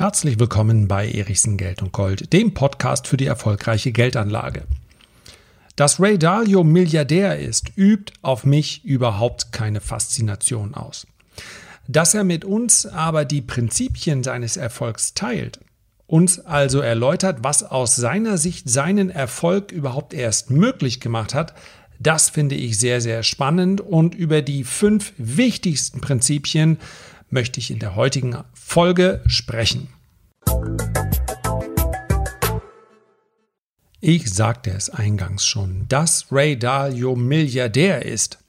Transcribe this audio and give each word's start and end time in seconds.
Herzlich 0.00 0.38
willkommen 0.38 0.88
bei 0.88 1.10
Erichsen 1.10 1.58
Geld 1.58 1.82
und 1.82 1.92
Gold, 1.92 2.32
dem 2.32 2.54
Podcast 2.54 3.06
für 3.06 3.18
die 3.18 3.26
erfolgreiche 3.26 3.92
Geldanlage. 3.92 4.62
Dass 5.76 6.00
Ray 6.00 6.18
Dalio 6.18 6.64
Milliardär 6.64 7.38
ist, 7.38 7.76
übt 7.76 8.14
auf 8.22 8.44
mich 8.46 8.82
überhaupt 8.82 9.52
keine 9.52 9.82
Faszination 9.82 10.72
aus. 10.72 11.06
Dass 11.86 12.14
er 12.14 12.24
mit 12.24 12.46
uns 12.46 12.86
aber 12.86 13.26
die 13.26 13.42
Prinzipien 13.42 14.22
seines 14.22 14.56
Erfolgs 14.56 15.12
teilt, 15.12 15.60
uns 16.06 16.38
also 16.38 16.80
erläutert, 16.80 17.40
was 17.42 17.62
aus 17.62 17.94
seiner 17.94 18.38
Sicht 18.38 18.70
seinen 18.70 19.10
Erfolg 19.10 19.70
überhaupt 19.70 20.14
erst 20.14 20.50
möglich 20.50 21.00
gemacht 21.00 21.34
hat, 21.34 21.52
das 21.98 22.30
finde 22.30 22.54
ich 22.54 22.78
sehr, 22.78 23.02
sehr 23.02 23.22
spannend 23.22 23.82
und 23.82 24.14
über 24.14 24.40
die 24.40 24.64
fünf 24.64 25.12
wichtigsten 25.18 26.00
Prinzipien 26.00 26.78
möchte 27.30 27.60
ich 27.60 27.70
in 27.70 27.78
der 27.78 27.94
heutigen 27.96 28.36
Folge 28.52 29.22
sprechen. 29.26 29.88
Ich 34.00 34.32
sagte 34.32 34.70
es 34.70 34.90
eingangs 34.90 35.44
schon, 35.46 35.86
dass 35.88 36.32
Ray 36.32 36.58
Dalio 36.58 37.16
Milliardär 37.16 38.04
ist 38.04 38.39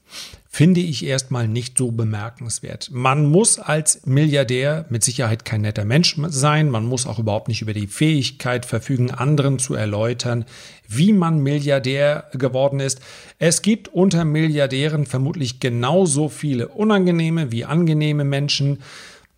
finde 0.53 0.81
ich 0.81 1.05
erstmal 1.05 1.47
nicht 1.47 1.77
so 1.77 1.93
bemerkenswert. 1.93 2.89
Man 2.91 3.25
muss 3.25 3.57
als 3.57 4.05
Milliardär 4.05 4.85
mit 4.89 5.01
Sicherheit 5.01 5.45
kein 5.45 5.61
netter 5.61 5.85
Mensch 5.85 6.17
sein, 6.27 6.69
man 6.69 6.85
muss 6.85 7.07
auch 7.07 7.19
überhaupt 7.19 7.47
nicht 7.47 7.61
über 7.61 7.73
die 7.73 7.87
Fähigkeit 7.87 8.65
verfügen, 8.65 9.11
anderen 9.11 9.59
zu 9.59 9.75
erläutern, 9.75 10.43
wie 10.89 11.13
man 11.13 11.39
Milliardär 11.39 12.25
geworden 12.33 12.81
ist. 12.81 12.99
Es 13.39 13.61
gibt 13.61 13.87
unter 13.87 14.25
Milliardären 14.25 15.05
vermutlich 15.05 15.61
genauso 15.61 16.27
viele 16.27 16.67
unangenehme 16.67 17.53
wie 17.53 17.63
angenehme 17.63 18.25
Menschen. 18.25 18.81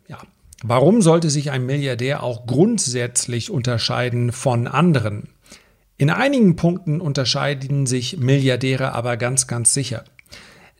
Ja, 0.07 0.17
warum 0.63 1.03
sollte 1.03 1.29
sich 1.29 1.51
ein 1.51 1.67
Milliardär 1.67 2.23
auch 2.23 2.47
grundsätzlich 2.47 3.51
unterscheiden 3.51 4.31
von 4.31 4.65
anderen? 4.65 5.29
In 5.95 6.09
einigen 6.09 6.55
Punkten 6.55 6.99
unterscheiden 6.99 7.85
sich 7.85 8.17
Milliardäre 8.17 8.93
aber 8.93 9.15
ganz, 9.15 9.45
ganz 9.45 9.75
sicher. 9.75 10.05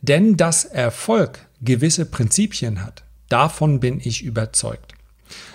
Denn 0.06 0.36
dass 0.36 0.66
Erfolg 0.66 1.46
gewisse 1.62 2.04
Prinzipien 2.04 2.84
hat, 2.84 3.04
davon 3.30 3.80
bin 3.80 4.00
ich 4.04 4.22
überzeugt. 4.22 4.92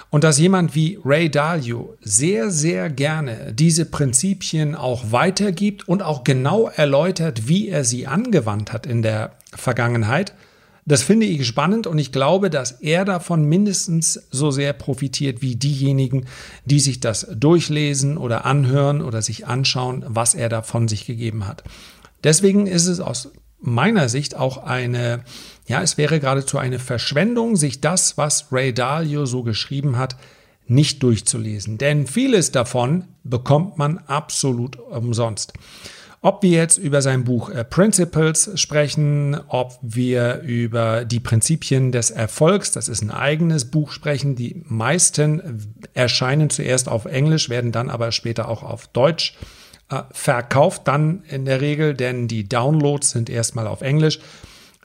Und 0.10 0.24
dass 0.24 0.40
jemand 0.40 0.74
wie 0.74 0.98
Ray 1.06 1.30
Dalio 1.30 1.96
sehr, 2.02 2.50
sehr 2.50 2.90
gerne 2.90 3.54
diese 3.54 3.86
Prinzipien 3.86 4.74
auch 4.74 5.12
weitergibt 5.12 5.88
und 5.88 6.02
auch 6.02 6.24
genau 6.24 6.68
erläutert, 6.68 7.48
wie 7.48 7.70
er 7.70 7.84
sie 7.84 8.08
angewandt 8.08 8.74
hat 8.74 8.88
in 8.88 9.04
der 9.04 9.34
Vergangenheit, 9.54 10.34
das 10.88 11.04
finde 11.04 11.28
ich 11.28 11.46
spannend 11.46 11.86
und 11.86 12.00
ich 12.00 12.12
glaube, 12.12 12.50
dass 12.50 12.72
er 12.72 13.06
davon 13.06 13.44
mindestens 13.44 14.20
so 14.32 14.50
sehr 14.50 14.74
profitiert 14.74 15.44
wie 15.44 15.56
diejenigen, 15.56 16.26
die 16.66 16.80
sich 16.80 17.00
das 17.00 17.28
durchlesen 17.36 18.18
oder 18.18 18.46
anhören 18.46 19.04
oder 19.04 19.22
sich 19.22 19.46
anschauen, 19.46 20.04
was 20.08 20.34
er 20.34 20.50
davon 20.50 20.88
sich 20.88 21.06
gegeben 21.06 21.46
hat. 21.46 21.64
Deswegen 22.24 22.66
ist 22.66 22.88
es 22.88 23.00
aus 23.00 23.30
meiner 23.60 24.10
Sicht 24.10 24.36
auch 24.36 24.58
eine, 24.58 25.24
ja, 25.68 25.82
es 25.82 25.98
wäre 25.98 26.20
geradezu 26.20 26.58
eine 26.58 26.80
Verschwendung, 26.80 27.56
sich 27.56 27.82
das, 27.82 28.18
was 28.18 28.52
Ray 28.52 28.74
Dalio 28.74 29.26
so 29.26 29.44
geschrieben 29.44 29.98
hat, 29.98 30.16
nicht 30.68 31.04
durchzulesen. 31.04 31.78
Denn 31.78 32.08
vieles 32.08 32.52
davon 32.52 33.06
bekommt 33.24 33.78
man 33.78 33.98
absolut 34.00 34.78
umsonst. 34.78 35.54
Ob 36.22 36.44
wir 36.44 36.52
jetzt 36.52 36.78
über 36.78 37.02
sein 37.02 37.24
Buch 37.24 37.50
äh, 37.50 37.64
Principles 37.64 38.52
sprechen, 38.56 39.40
ob 39.48 39.80
wir 39.82 40.42
über 40.42 41.06
die 41.06 41.22
Prinzipien 41.22 41.94
des 41.94 42.12
Erfolgs, 42.12 42.74
das 42.74 42.90
ist 42.90 43.02
ein 43.02 43.12
eigenes 43.12 43.72
Buch 43.72 43.94
sprechen, 43.94 44.36
die 44.36 44.62
meisten 44.66 45.74
erscheinen 45.94 46.50
zuerst 46.50 46.90
auf 46.90 47.06
Englisch, 47.06 47.50
werden 47.50 47.72
dann 47.72 47.90
aber 47.90 48.12
später 48.12 48.50
auch 48.50 48.64
auf 48.64 48.88
Deutsch 48.88 49.36
äh, 49.42 49.59
verkauft 50.12 50.88
dann 50.88 51.24
in 51.28 51.46
der 51.46 51.62
Regel, 51.62 51.94
denn 51.94 52.28
die 52.28 52.48
Downloads 52.48 53.12
sind 53.12 53.30
erstmal 53.30 53.68
auf 53.68 53.82
Englisch. 53.82 54.20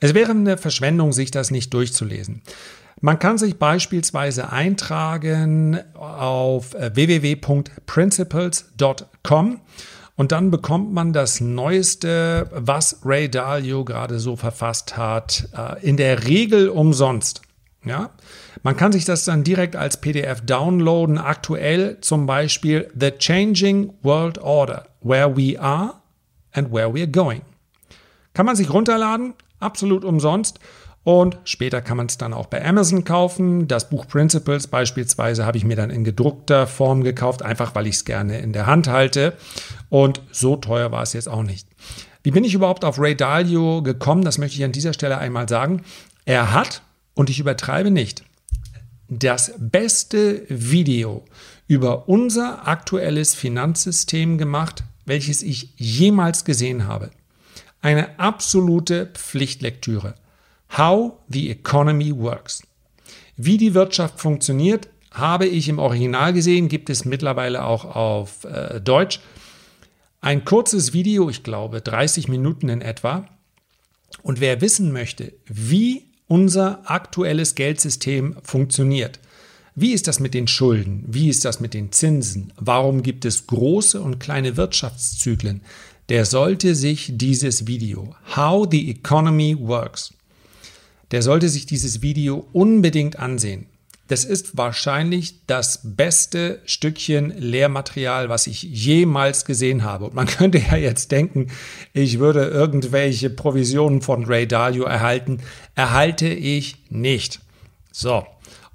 Es 0.01 0.13
wäre 0.13 0.31
eine 0.31 0.57
Verschwendung, 0.57 1.13
sich 1.13 1.31
das 1.31 1.51
nicht 1.51 1.73
durchzulesen. 1.73 2.41
Man 3.01 3.19
kann 3.19 3.37
sich 3.37 3.59
beispielsweise 3.59 4.51
eintragen 4.51 5.79
auf 5.95 6.73
äh, 6.73 6.95
www.principles.com 6.95 9.59
und 10.15 10.31
dann 10.31 10.49
bekommt 10.49 10.93
man 10.93 11.11
das 11.11 11.41
Neueste, 11.41 12.49
was 12.51 13.01
Ray 13.03 13.29
Dalio 13.29 13.83
gerade 13.83 14.19
so 14.19 14.37
verfasst 14.37 14.95
hat, 14.95 15.49
äh, 15.55 15.85
in 15.85 15.97
der 15.97 16.25
Regel 16.25 16.69
umsonst. 16.69 17.41
Ja? 17.83 18.11
Man 18.63 18.77
kann 18.77 18.91
sich 18.91 19.05
das 19.05 19.25
dann 19.25 19.43
direkt 19.43 19.75
als 19.75 19.99
PDF 19.99 20.41
downloaden. 20.41 21.17
Aktuell 21.17 21.99
zum 22.01 22.25
Beispiel 22.25 22.89
The 22.97 23.11
Changing 23.11 23.93
World 24.01 24.39
Order, 24.39 24.87
Where 25.05 25.37
We 25.37 25.59
Are 25.59 26.01
and 26.51 26.73
Where 26.73 26.87
We're 26.87 27.07
Going. 27.07 27.41
Kann 28.33 28.45
man 28.45 28.55
sich 28.55 28.73
runterladen, 28.73 29.35
absolut 29.59 30.03
umsonst. 30.03 30.59
Und 31.03 31.37
später 31.43 31.81
kann 31.81 31.97
man 31.97 32.07
es 32.07 32.17
dann 32.17 32.33
auch 32.33 32.47
bei 32.47 32.65
Amazon 32.65 33.03
kaufen. 33.03 33.67
Das 33.67 33.89
Buch 33.89 34.07
Principles 34.07 34.65
beispielsweise 34.65 35.45
habe 35.45 35.57
ich 35.57 35.63
mir 35.63 35.75
dann 35.75 35.91
in 35.91 36.03
gedruckter 36.03 36.65
Form 36.65 37.03
gekauft, 37.03 37.43
einfach 37.43 37.75
weil 37.75 37.85
ich 37.85 37.97
es 37.97 38.05
gerne 38.05 38.39
in 38.39 38.53
der 38.53 38.65
Hand 38.65 38.87
halte. 38.87 39.33
Und 39.89 40.23
so 40.31 40.55
teuer 40.55 40.91
war 40.91 41.03
es 41.03 41.13
jetzt 41.13 41.29
auch 41.29 41.43
nicht. 41.43 41.67
Wie 42.23 42.31
bin 42.31 42.43
ich 42.43 42.55
überhaupt 42.55 42.83
auf 42.83 42.97
Ray 42.99 43.15
Dalio 43.15 43.83
gekommen? 43.83 44.23
Das 44.23 44.39
möchte 44.39 44.57
ich 44.57 44.63
an 44.63 44.71
dieser 44.71 44.93
Stelle 44.93 45.19
einmal 45.19 45.47
sagen. 45.47 45.83
Er 46.25 46.51
hat 46.51 46.81
und 47.13 47.29
ich 47.29 47.39
übertreibe 47.39 47.91
nicht, 47.91 48.23
das 49.07 49.53
beste 49.59 50.41
Video 50.49 51.23
über 51.67 52.09
unser 52.09 52.67
aktuelles 52.67 53.35
Finanzsystem 53.35 54.39
gemacht, 54.39 54.83
welches 55.05 55.43
ich 55.43 55.73
jemals 55.77 56.45
gesehen 56.45 56.87
habe. 56.87 57.11
Eine 57.81 58.19
absolute 58.19 59.07
Pflichtlektüre. 59.13 60.15
How 60.77 61.13
the 61.29 61.49
Economy 61.49 62.17
Works. 62.17 62.63
Wie 63.37 63.57
die 63.57 63.73
Wirtschaft 63.73 64.19
funktioniert, 64.19 64.89
habe 65.11 65.45
ich 65.45 65.69
im 65.69 65.79
Original 65.79 66.33
gesehen, 66.33 66.67
gibt 66.67 66.89
es 66.89 67.05
mittlerweile 67.05 67.63
auch 67.63 67.85
auf 67.85 68.43
äh, 68.43 68.81
Deutsch. 68.81 69.19
Ein 70.19 70.43
kurzes 70.43 70.93
Video, 70.93 71.29
ich 71.29 71.43
glaube 71.43 71.81
30 71.81 72.27
Minuten 72.27 72.67
in 72.69 72.81
etwa. 72.81 73.27
Und 74.23 74.39
wer 74.39 74.61
wissen 74.61 74.91
möchte, 74.91 75.33
wie 75.45 76.07
unser 76.27 76.89
aktuelles 76.89 77.55
Geldsystem 77.55 78.35
funktioniert. 78.41 79.19
Wie 79.77 79.91
ist 79.91 80.07
das 80.07 80.21
mit 80.21 80.33
den 80.33 80.47
Schulden? 80.47 81.03
Wie 81.05 81.27
ist 81.27 81.43
das 81.43 81.59
mit 81.59 81.73
den 81.73 81.91
Zinsen? 81.91 82.53
Warum 82.55 83.03
gibt 83.03 83.25
es 83.25 83.45
große 83.45 84.01
und 84.01 84.19
kleine 84.19 84.55
Wirtschaftszyklen? 84.55 85.61
Der 86.07 86.23
sollte 86.23 86.75
sich 86.75 87.11
dieses 87.15 87.67
Video 87.67 88.15
How 88.37 88.65
the 88.71 88.89
Economy 88.89 89.57
Works, 89.59 90.13
der 91.11 91.21
sollte 91.21 91.49
sich 91.49 91.65
dieses 91.65 92.01
Video 92.01 92.47
unbedingt 92.53 93.19
ansehen. 93.19 93.65
Das 94.07 94.23
ist 94.23 94.55
wahrscheinlich 94.55 95.45
das 95.45 95.81
beste 95.83 96.61
Stückchen 96.65 97.33
Lehrmaterial, 97.37 98.29
was 98.29 98.47
ich 98.47 98.63
jemals 98.63 99.43
gesehen 99.43 99.83
habe. 99.83 100.05
Und 100.05 100.13
man 100.13 100.27
könnte 100.27 100.59
ja 100.59 100.77
jetzt 100.77 101.11
denken, 101.11 101.47
ich 101.91 102.19
würde 102.19 102.45
irgendwelche 102.45 103.29
Provisionen 103.29 104.01
von 104.01 104.23
Ray 104.23 104.47
Dalio 104.47 104.85
erhalten. 104.85 105.41
Erhalte 105.73 106.27
ich 106.27 106.77
nicht. 106.89 107.41
So. 107.91 108.25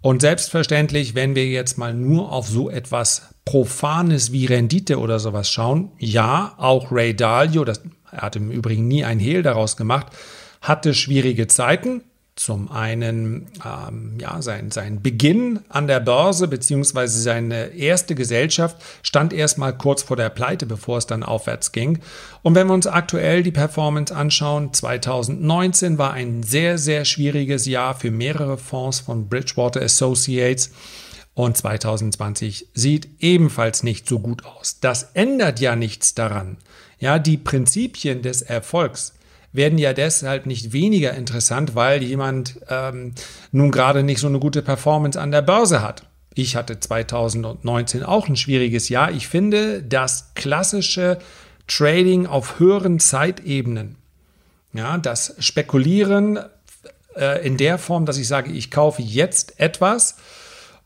Und 0.03 0.23
selbstverständlich, 0.23 1.15
wenn 1.15 1.35
wir 1.35 1.47
jetzt 1.47 1.77
mal 1.77 1.93
nur 1.93 2.33
auf 2.33 2.49
so 2.49 2.71
etwas 2.71 3.35
Profanes 3.45 4.33
wie 4.33 4.47
Rendite 4.47 4.99
oder 4.99 5.19
sowas 5.19 5.51
schauen, 5.51 5.93
ja, 5.99 6.55
auch 6.57 6.91
Ray 6.91 7.15
Dalio, 7.15 7.65
das, 7.65 7.83
er 8.11 8.23
hat 8.23 8.37
im 8.37 8.51
Übrigen 8.51 8.89
nie 8.89 9.05
ein 9.05 9.19
Hehl 9.19 9.43
daraus 9.43 9.77
gemacht, 9.77 10.07
hatte 10.63 10.95
schwierige 10.95 11.47
Zeiten, 11.49 12.03
zum 12.41 12.73
einen 12.73 13.49
ähm, 13.67 14.15
ja, 14.19 14.41
sein, 14.41 14.71
sein 14.71 15.03
Beginn 15.03 15.61
an 15.69 15.87
der 15.87 16.01
Börse 16.01 16.49
beziehungsweise 16.49 17.21
seine 17.21 17.75
erste 17.75 18.15
Gesellschaft 18.15 18.79
stand 19.03 19.35
erstmal 19.35 19.77
kurz 19.77 20.03
vor 20.03 20.17
der 20.17 20.31
Pleite, 20.31 20.65
bevor 20.65 20.97
es 20.97 21.07
dann 21.07 21.23
aufwärts 21.23 21.71
ging. 21.71 21.99
Und 22.41 22.55
wenn 22.55 22.67
wir 22.67 22.73
uns 22.73 22.87
aktuell 22.87 23.43
die 23.43 23.51
Performance 23.51 24.17
anschauen, 24.17 24.73
2019 24.73 25.99
war 25.99 26.15
ein 26.15 26.43
sehr, 26.43 26.79
sehr 26.79 27.05
schwieriges 27.05 27.67
Jahr 27.67 27.95
für 27.95 28.11
mehrere 28.11 28.57
Fonds 28.57 29.01
von 29.01 29.29
Bridgewater 29.29 29.83
Associates. 29.83 30.71
Und 31.35 31.59
2020 31.59 32.69
sieht 32.73 33.11
ebenfalls 33.19 33.83
nicht 33.83 34.09
so 34.09 34.19
gut 34.19 34.47
aus. 34.47 34.81
Das 34.81 35.11
ändert 35.13 35.61
ja 35.61 35.77
nichts 35.77 36.15
daran. 36.15 36.57
Ja, 36.99 37.19
die 37.19 37.37
Prinzipien 37.37 38.23
des 38.23 38.41
Erfolgs 38.41 39.13
werden 39.53 39.79
ja 39.79 39.93
deshalb 39.93 40.47
nicht 40.47 40.73
weniger 40.73 41.15
interessant, 41.15 41.75
weil 41.75 42.03
jemand 42.03 42.61
ähm, 42.69 43.15
nun 43.53 43.71
gerade 43.71 44.03
nicht 44.03 44.21
so 44.21 44.29
eine 44.29 44.39
gute 44.39 44.63
Performance 44.63 45.21
an 45.21 45.33
der 45.33 45.43
Börse 45.43 45.83
hat. 45.83 46.05
Ich 46.35 46.55
hatte 46.55 46.79
2019 46.79 48.05
auch 48.05 48.29
ein 48.29 48.37
schwieriges 48.37 48.89
Jahr. 48.89 49.11
Ich 49.11 49.27
finde, 49.27 49.83
das 49.83 50.33
klassische 50.35 51.19
Trading 51.67 52.27
auf 52.27 52.59
höheren 52.59 53.01
Zeitebenen, 53.01 53.97
ja, 54.73 54.99
das 54.99 55.35
Spekulieren 55.39 56.39
äh, 57.17 57.45
in 57.45 57.57
der 57.57 57.79
Form, 57.79 58.07
dass 58.07 58.19
ich 58.19 58.29
sage, 58.29 58.53
ich 58.53 58.71
kaufe 58.71 59.03
jetzt 59.03 59.59
etwas 59.59 60.17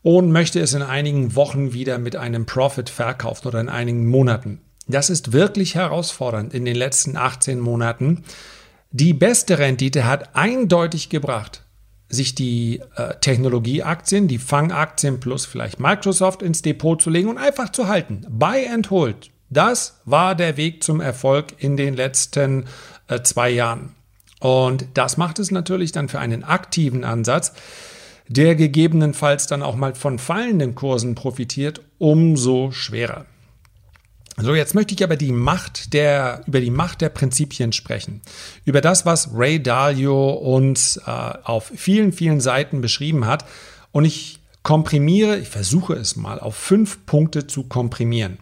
und 0.01 0.31
möchte 0.31 0.59
es 0.59 0.73
in 0.73 0.81
einigen 0.81 1.35
Wochen 1.35 1.73
wieder 1.73 1.97
mit 1.97 2.15
einem 2.15 2.45
Profit 2.45 2.89
verkaufen 2.89 3.47
oder 3.47 3.59
in 3.59 3.69
einigen 3.69 4.07
Monaten. 4.07 4.61
Das 4.87 5.09
ist 5.09 5.33
wirklich 5.33 5.75
herausfordernd 5.75 6.53
in 6.53 6.65
den 6.65 6.75
letzten 6.75 7.17
18 7.17 7.59
Monaten. 7.59 8.23
Die 8.97 9.13
beste 9.13 9.59
Rendite 9.59 10.05
hat 10.05 10.37
eindeutig 10.37 11.09
gebracht, 11.09 11.65
sich 12.07 12.33
die 12.33 12.79
äh, 12.95 13.15
Technologieaktien, 13.19 14.29
die 14.29 14.37
Fangaktien 14.37 15.19
plus 15.19 15.45
vielleicht 15.45 15.81
Microsoft 15.81 16.41
ins 16.41 16.61
Depot 16.61 17.01
zu 17.01 17.09
legen 17.09 17.27
und 17.27 17.37
einfach 17.37 17.73
zu 17.73 17.89
halten. 17.89 18.25
Buy 18.29 18.69
and 18.69 18.89
hold. 18.91 19.31
Das 19.49 19.99
war 20.05 20.33
der 20.33 20.55
Weg 20.55 20.81
zum 20.81 21.01
Erfolg 21.01 21.61
in 21.61 21.75
den 21.75 21.93
letzten 21.93 22.67
äh, 23.09 23.21
zwei 23.21 23.49
Jahren. 23.49 23.95
Und 24.39 24.85
das 24.93 25.17
macht 25.17 25.39
es 25.39 25.51
natürlich 25.51 25.91
dann 25.91 26.07
für 26.07 26.19
einen 26.19 26.45
aktiven 26.45 27.03
Ansatz, 27.03 27.51
der 28.29 28.55
gegebenenfalls 28.55 29.47
dann 29.47 29.61
auch 29.61 29.75
mal 29.75 29.93
von 29.93 30.19
fallenden 30.19 30.73
Kursen 30.73 31.15
profitiert, 31.15 31.81
umso 31.97 32.71
schwerer. 32.71 33.25
So, 34.37 34.53
jetzt 34.53 34.75
möchte 34.75 34.93
ich 34.93 35.03
aber 35.03 35.15
die 35.15 35.31
Macht 35.31 35.93
der, 35.93 36.41
über 36.45 36.59
die 36.59 36.71
Macht 36.71 36.99
der 36.99 37.09
Prinzipien 37.09 37.71
sprechen. 37.71 38.21
Über 38.65 38.81
das, 38.81 39.05
was 39.05 39.29
Ray 39.33 39.63
Dalio 39.63 40.31
uns 40.31 40.97
äh, 40.97 41.09
auf 41.09 41.71
vielen, 41.73 42.11
vielen 42.11 42.41
Seiten 42.41 42.81
beschrieben 42.81 43.25
hat. 43.25 43.45
Und 43.93 44.03
ich 44.03 44.39
komprimiere, 44.61 45.37
ich 45.37 45.47
versuche 45.47 45.93
es 45.93 46.17
mal 46.17 46.39
auf 46.39 46.55
fünf 46.55 47.05
Punkte 47.05 47.47
zu 47.47 47.63
komprimieren. 47.63 48.39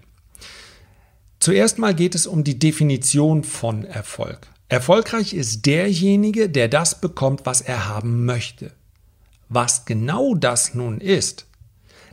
Zuerst 1.39 1.77
mal 1.77 1.93
geht 1.93 2.15
es 2.15 2.25
um 2.25 2.43
die 2.43 2.57
Definition 2.57 3.43
von 3.43 3.83
Erfolg. 3.83 4.47
Erfolgreich 4.69 5.33
ist 5.33 5.67
derjenige, 5.67 6.49
der 6.49 6.69
das 6.69 7.01
bekommt, 7.01 7.45
was 7.45 7.61
er 7.61 7.87
haben 7.87 8.25
möchte. 8.25 8.71
Was 9.49 9.85
genau 9.85 10.33
das 10.33 10.73
nun 10.73 10.99
ist, 10.99 11.45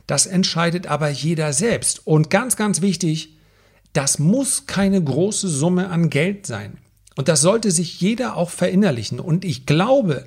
das 0.05 0.27
entscheidet 0.27 0.85
aber 0.85 1.09
jeder 1.09 1.53
selbst. 1.53 2.05
Und 2.05 2.29
ganz, 2.29 2.57
ganz 2.57 2.81
wichtig, 2.81 3.37
das 3.93 4.19
muss 4.19 4.65
keine 4.65 5.03
große 5.03 5.47
Summe 5.47 5.89
an 5.89 6.09
Geld 6.09 6.45
sein. 6.45 6.77
Und 7.15 7.27
das 7.27 7.41
sollte 7.41 7.71
sich 7.71 7.99
jeder 7.99 8.37
auch 8.37 8.49
verinnerlichen. 8.49 9.19
Und 9.19 9.43
ich 9.43 9.65
glaube, 9.65 10.25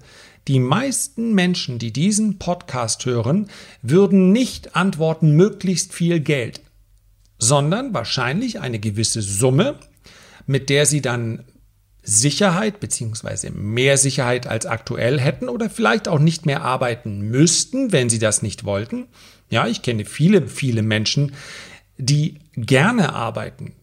die 0.49 0.61
meisten 0.61 1.33
Menschen, 1.33 1.79
die 1.79 1.93
diesen 1.93 2.39
Podcast 2.39 3.07
hören, 3.07 3.49
würden 3.81 4.33
nicht 4.33 4.77
antworten 4.77 5.33
möglichst 5.33 5.95
viel 5.95 6.21
Geld, 6.21 6.61
sondern 7.39 7.95
wahrscheinlich 7.95 8.61
eine 8.61 8.79
gewisse 8.79 9.23
Summe, 9.23 9.79
mit 10.47 10.69
der 10.69 10.85
sie 10.85 11.01
dann 11.01 11.45
Sicherheit 12.03 12.81
beziehungsweise 12.81 13.51
mehr 13.51 13.97
Sicherheit 13.97 14.47
als 14.47 14.67
aktuell 14.67 15.19
hätten 15.19 15.49
oder 15.49 15.71
vielleicht 15.71 16.07
auch 16.07 16.19
nicht 16.19 16.45
mehr 16.45 16.61
arbeiten 16.63 17.23
müssten, 17.23 17.93
wenn 17.93 18.11
sie 18.11 18.19
das 18.19 18.43
nicht 18.43 18.65
wollten. 18.65 19.07
Ja, 19.49 19.67
ich 19.67 19.81
kenne 19.81 20.05
viele, 20.05 20.47
viele 20.49 20.83
Menschen, 20.83 21.33
die 21.97 22.41
gerne 22.57 23.13
arbeiten. 23.15 23.75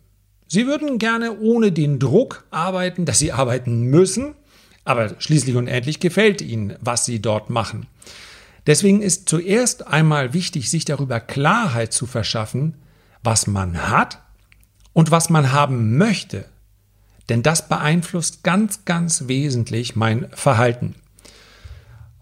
Sie 0.48 0.68
würden 0.68 1.00
gerne 1.00 1.40
ohne 1.40 1.72
den 1.72 2.00
Druck 2.00 2.46
arbeiten, 2.52 3.06
dass 3.06 3.20
sie 3.20 3.32
arbeiten 3.32 3.84
müssen, 3.84 4.36
aber 4.84 5.16
schließlich 5.20 5.56
und 5.56 5.68
endlich 5.68 6.00
gefällt 6.00 6.42
ihnen, 6.42 6.76
was 6.82 7.06
sie 7.06 7.22
dort 7.22 7.50
machen. 7.50 7.88
Deswegen 8.68 9.02
ist 9.02 9.30
zuerst 9.30 9.88
einmal 9.88 10.34
wichtig, 10.34 10.70
sich 10.70 10.86
darüber 10.86 11.20
Klarheit 11.20 11.94
zu 11.94 12.06
verschaffen, 12.06 12.76
was 13.24 13.48
man 13.48 13.90
hat 13.90 14.22
und 14.94 15.12
was 15.12 15.30
man 15.30 15.52
haben 15.52 15.98
möchte. 15.98 16.46
Denn 17.30 17.44
das 17.44 17.70
beeinflusst 17.70 18.44
ganz, 18.44 18.86
ganz 18.86 19.28
wesentlich 19.28 19.96
mein 19.96 20.28
Verhalten. 20.32 20.96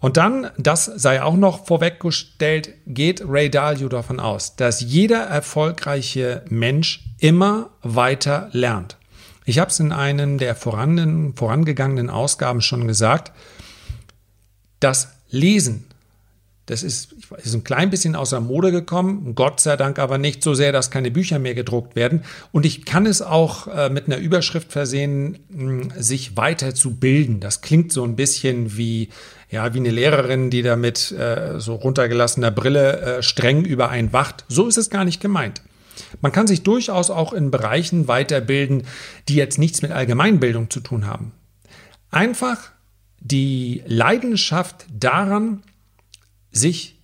Und 0.00 0.16
dann, 0.16 0.50
das 0.56 0.86
sei 0.86 1.22
auch 1.22 1.36
noch 1.36 1.66
vorweggestellt, 1.66 2.74
geht 2.86 3.22
Ray 3.26 3.50
Dalio 3.50 3.88
davon 3.88 4.18
aus, 4.18 4.56
dass 4.56 4.80
jeder 4.80 5.20
erfolgreiche 5.24 6.42
Mensch 6.48 7.04
immer 7.18 7.70
weiter 7.82 8.48
lernt. 8.52 8.96
Ich 9.44 9.58
habe 9.58 9.70
es 9.70 9.78
in 9.78 9.92
einem 9.92 10.38
der 10.38 10.54
vorangegangenen 10.54 12.08
Ausgaben 12.08 12.62
schon 12.62 12.86
gesagt, 12.86 13.32
das 14.80 15.08
Lesen 15.28 15.86
das 16.70 16.84
ist, 16.84 17.16
ist 17.38 17.54
ein 17.54 17.64
klein 17.64 17.90
bisschen 17.90 18.16
außer 18.16 18.40
Mode 18.40 18.72
gekommen, 18.72 19.34
Gott 19.34 19.60
sei 19.60 19.76
Dank 19.76 19.98
aber 19.98 20.18
nicht 20.18 20.42
so 20.42 20.54
sehr, 20.54 20.72
dass 20.72 20.90
keine 20.90 21.10
Bücher 21.10 21.38
mehr 21.38 21.54
gedruckt 21.54 21.96
werden. 21.96 22.24
Und 22.52 22.66
ich 22.66 22.84
kann 22.84 23.06
es 23.06 23.22
auch 23.22 23.66
äh, 23.68 23.88
mit 23.88 24.06
einer 24.06 24.18
Überschrift 24.18 24.72
versehen, 24.72 25.38
mh, 25.48 25.94
sich 26.00 26.36
weiter 26.36 26.74
zu 26.74 26.96
bilden. 26.96 27.40
Das 27.40 27.60
klingt 27.60 27.92
so 27.92 28.04
ein 28.04 28.16
bisschen 28.16 28.76
wie, 28.76 29.08
ja, 29.48 29.72
wie 29.74 29.78
eine 29.78 29.90
Lehrerin, 29.90 30.50
die 30.50 30.62
da 30.62 30.76
mit 30.76 31.12
äh, 31.12 31.58
so 31.58 31.74
runtergelassener 31.74 32.50
Brille 32.50 33.00
äh, 33.00 33.22
streng 33.22 33.64
über 33.64 33.90
einen 33.90 34.12
wacht. 34.12 34.44
So 34.48 34.66
ist 34.66 34.78
es 34.78 34.90
gar 34.90 35.04
nicht 35.04 35.20
gemeint. 35.20 35.62
Man 36.20 36.32
kann 36.32 36.46
sich 36.46 36.62
durchaus 36.62 37.10
auch 37.10 37.32
in 37.32 37.50
Bereichen 37.50 38.08
weiterbilden, 38.08 38.84
die 39.28 39.34
jetzt 39.34 39.58
nichts 39.58 39.82
mit 39.82 39.92
Allgemeinbildung 39.92 40.70
zu 40.70 40.80
tun 40.80 41.06
haben. 41.06 41.32
Einfach 42.10 42.70
die 43.20 43.82
Leidenschaft 43.86 44.86
daran, 44.92 45.62
sich 46.52 46.99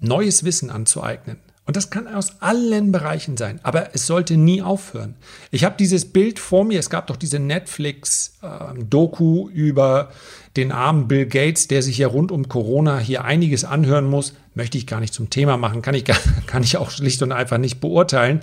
neues 0.00 0.44
Wissen 0.44 0.70
anzueignen. 0.70 1.38
Und 1.68 1.76
das 1.76 1.90
kann 1.90 2.08
aus 2.08 2.40
allen 2.40 2.90
Bereichen 2.92 3.36
sein, 3.36 3.60
aber 3.62 3.94
es 3.94 4.06
sollte 4.06 4.38
nie 4.38 4.62
aufhören. 4.62 5.16
Ich 5.50 5.64
habe 5.64 5.74
dieses 5.78 6.06
Bild 6.06 6.38
vor 6.38 6.64
mir, 6.64 6.78
es 6.78 6.88
gab 6.88 7.08
doch 7.08 7.16
diese 7.16 7.38
Netflix-Doku 7.38 9.50
äh, 9.50 9.52
über 9.52 10.10
den 10.56 10.72
armen 10.72 11.08
Bill 11.08 11.26
Gates, 11.26 11.68
der 11.68 11.82
sich 11.82 11.96
hier 11.96 12.06
rund 12.06 12.32
um 12.32 12.48
Corona 12.48 12.98
hier 12.98 13.24
einiges 13.24 13.66
anhören 13.66 14.06
muss. 14.06 14.32
Möchte 14.54 14.78
ich 14.78 14.86
gar 14.86 15.00
nicht 15.00 15.12
zum 15.12 15.28
Thema 15.28 15.58
machen, 15.58 15.82
kann 15.82 15.94
ich, 15.94 16.04
kann 16.46 16.62
ich 16.62 16.78
auch 16.78 16.90
schlicht 16.90 17.20
und 17.20 17.32
einfach 17.32 17.58
nicht 17.58 17.80
beurteilen. 17.80 18.40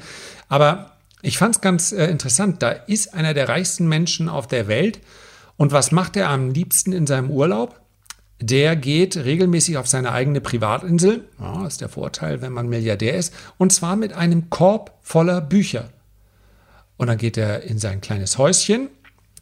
Aber 0.48 0.92
ich 1.24 1.40
fand 1.40 1.56
es 1.56 1.62
ganz 1.62 1.94
äh, 1.94 2.06
interessant, 2.06 2.62
da 2.62 2.70
ist 2.70 3.16
einer 3.16 3.34
der 3.34 3.50
reichsten 3.50 3.90
Menschen 3.90 4.30
auf 4.30 4.46
der 4.46 4.68
Welt. 4.68 5.00
Und 5.58 5.72
was 5.72 5.92
macht 5.92 6.16
er 6.16 6.30
am 6.30 6.52
liebsten 6.52 6.92
in 6.92 7.08
seinem 7.08 7.32
Urlaub? 7.32 7.82
Der 8.42 8.76
geht 8.76 9.18
regelmäßig 9.18 9.78
auf 9.78 9.88
seine 9.88 10.12
eigene 10.12 10.42
Privatinsel. 10.42 11.26
Ja, 11.40 11.66
ist 11.66 11.82
der 11.82 11.90
Vorteil, 11.90 12.42
wenn 12.42 12.52
man 12.52 12.68
Milliardär 12.68 13.16
ist. 13.16 13.34
Und 13.58 13.72
zwar 13.72 13.96
mit 13.96 14.14
einem 14.14 14.50
Korb 14.50 14.92
voller 15.02 15.42
Bücher. 15.42 15.90
Und 16.98 17.08
dann 17.08 17.18
geht 17.18 17.38
er 17.38 17.64
in 17.64 17.80
sein 17.80 18.02
kleines 18.02 18.38
Häuschen. 18.38 18.90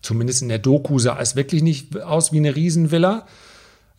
Zumindest 0.01 0.41
in 0.41 0.49
der 0.49 0.59
Doku 0.59 0.99
sah 0.99 1.19
es 1.19 1.35
wirklich 1.35 1.63
nicht 1.63 1.99
aus 2.01 2.31
wie 2.31 2.37
eine 2.37 2.55
Riesenvilla. 2.55 3.25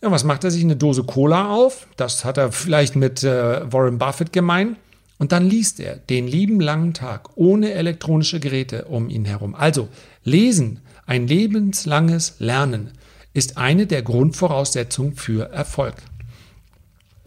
Ja, 0.01 0.11
was 0.11 0.23
macht 0.23 0.43
er 0.43 0.51
sich? 0.51 0.63
Eine 0.63 0.75
Dose 0.75 1.03
Cola 1.03 1.49
auf. 1.51 1.87
Das 1.97 2.23
hat 2.23 2.37
er 2.37 2.51
vielleicht 2.51 2.95
mit 2.95 3.23
äh, 3.23 3.71
Warren 3.71 3.97
Buffett 3.97 4.31
gemeint. 4.31 4.77
Und 5.17 5.31
dann 5.31 5.49
liest 5.49 5.79
er 5.79 5.95
den 5.95 6.27
lieben 6.27 6.59
langen 6.59 6.93
Tag 6.93 7.29
ohne 7.35 7.71
elektronische 7.71 8.39
Geräte 8.39 8.85
um 8.85 9.09
ihn 9.09 9.25
herum. 9.25 9.55
Also 9.55 9.87
lesen, 10.23 10.81
ein 11.05 11.27
lebenslanges 11.27 12.35
Lernen 12.39 12.91
ist 13.35 13.57
eine 13.57 13.85
der 13.85 14.01
Grundvoraussetzungen 14.01 15.15
für 15.15 15.51
Erfolg. 15.51 15.95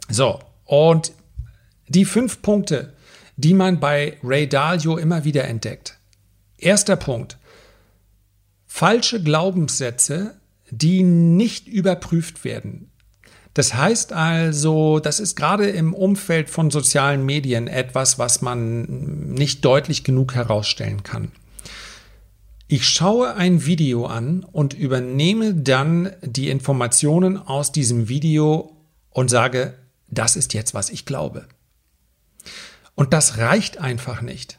So, 0.09 0.41
und 0.65 1.13
die 1.87 2.07
fünf 2.07 2.41
Punkte, 2.41 2.95
die 3.37 3.53
man 3.53 3.79
bei 3.79 4.17
Ray 4.25 4.49
Dalio 4.49 4.97
immer 4.97 5.25
wieder 5.25 5.45
entdeckt. 5.45 5.99
Erster 6.57 6.97
Punkt. 6.97 7.37
Falsche 8.67 9.23
Glaubenssätze, 9.23 10.41
die 10.71 11.03
nicht 11.03 11.69
überprüft 11.69 12.43
werden. 12.43 12.91
Das 13.53 13.75
heißt 13.75 14.15
also, 14.15 15.01
das 15.01 15.21
ist 15.21 15.37
gerade 15.37 15.69
im 15.69 15.93
Umfeld 15.93 16.49
von 16.49 16.71
sozialen 16.71 17.27
Medien 17.27 17.69
etwas, 17.69 18.19
was 18.19 18.41
man 18.41 19.35
nicht 19.35 19.63
deutlich 19.63 20.05
genug 20.05 20.35
herausstellen 20.35 21.03
kann. 21.03 21.33
Ich 22.71 22.87
schaue 22.87 23.35
ein 23.35 23.65
Video 23.65 24.05
an 24.05 24.45
und 24.45 24.75
übernehme 24.75 25.55
dann 25.55 26.13
die 26.21 26.51
Informationen 26.51 27.39
aus 27.39 27.73
diesem 27.73 28.11
Video 28.11 28.77
und 29.09 29.31
sage, 29.31 29.73
das 30.11 30.37
ist 30.37 30.53
jetzt, 30.53 30.75
was 30.75 30.91
ich 30.91 31.07
glaube. 31.07 31.47
Und 32.95 33.15
das 33.15 33.39
reicht 33.39 33.79
einfach 33.79 34.21
nicht. 34.21 34.59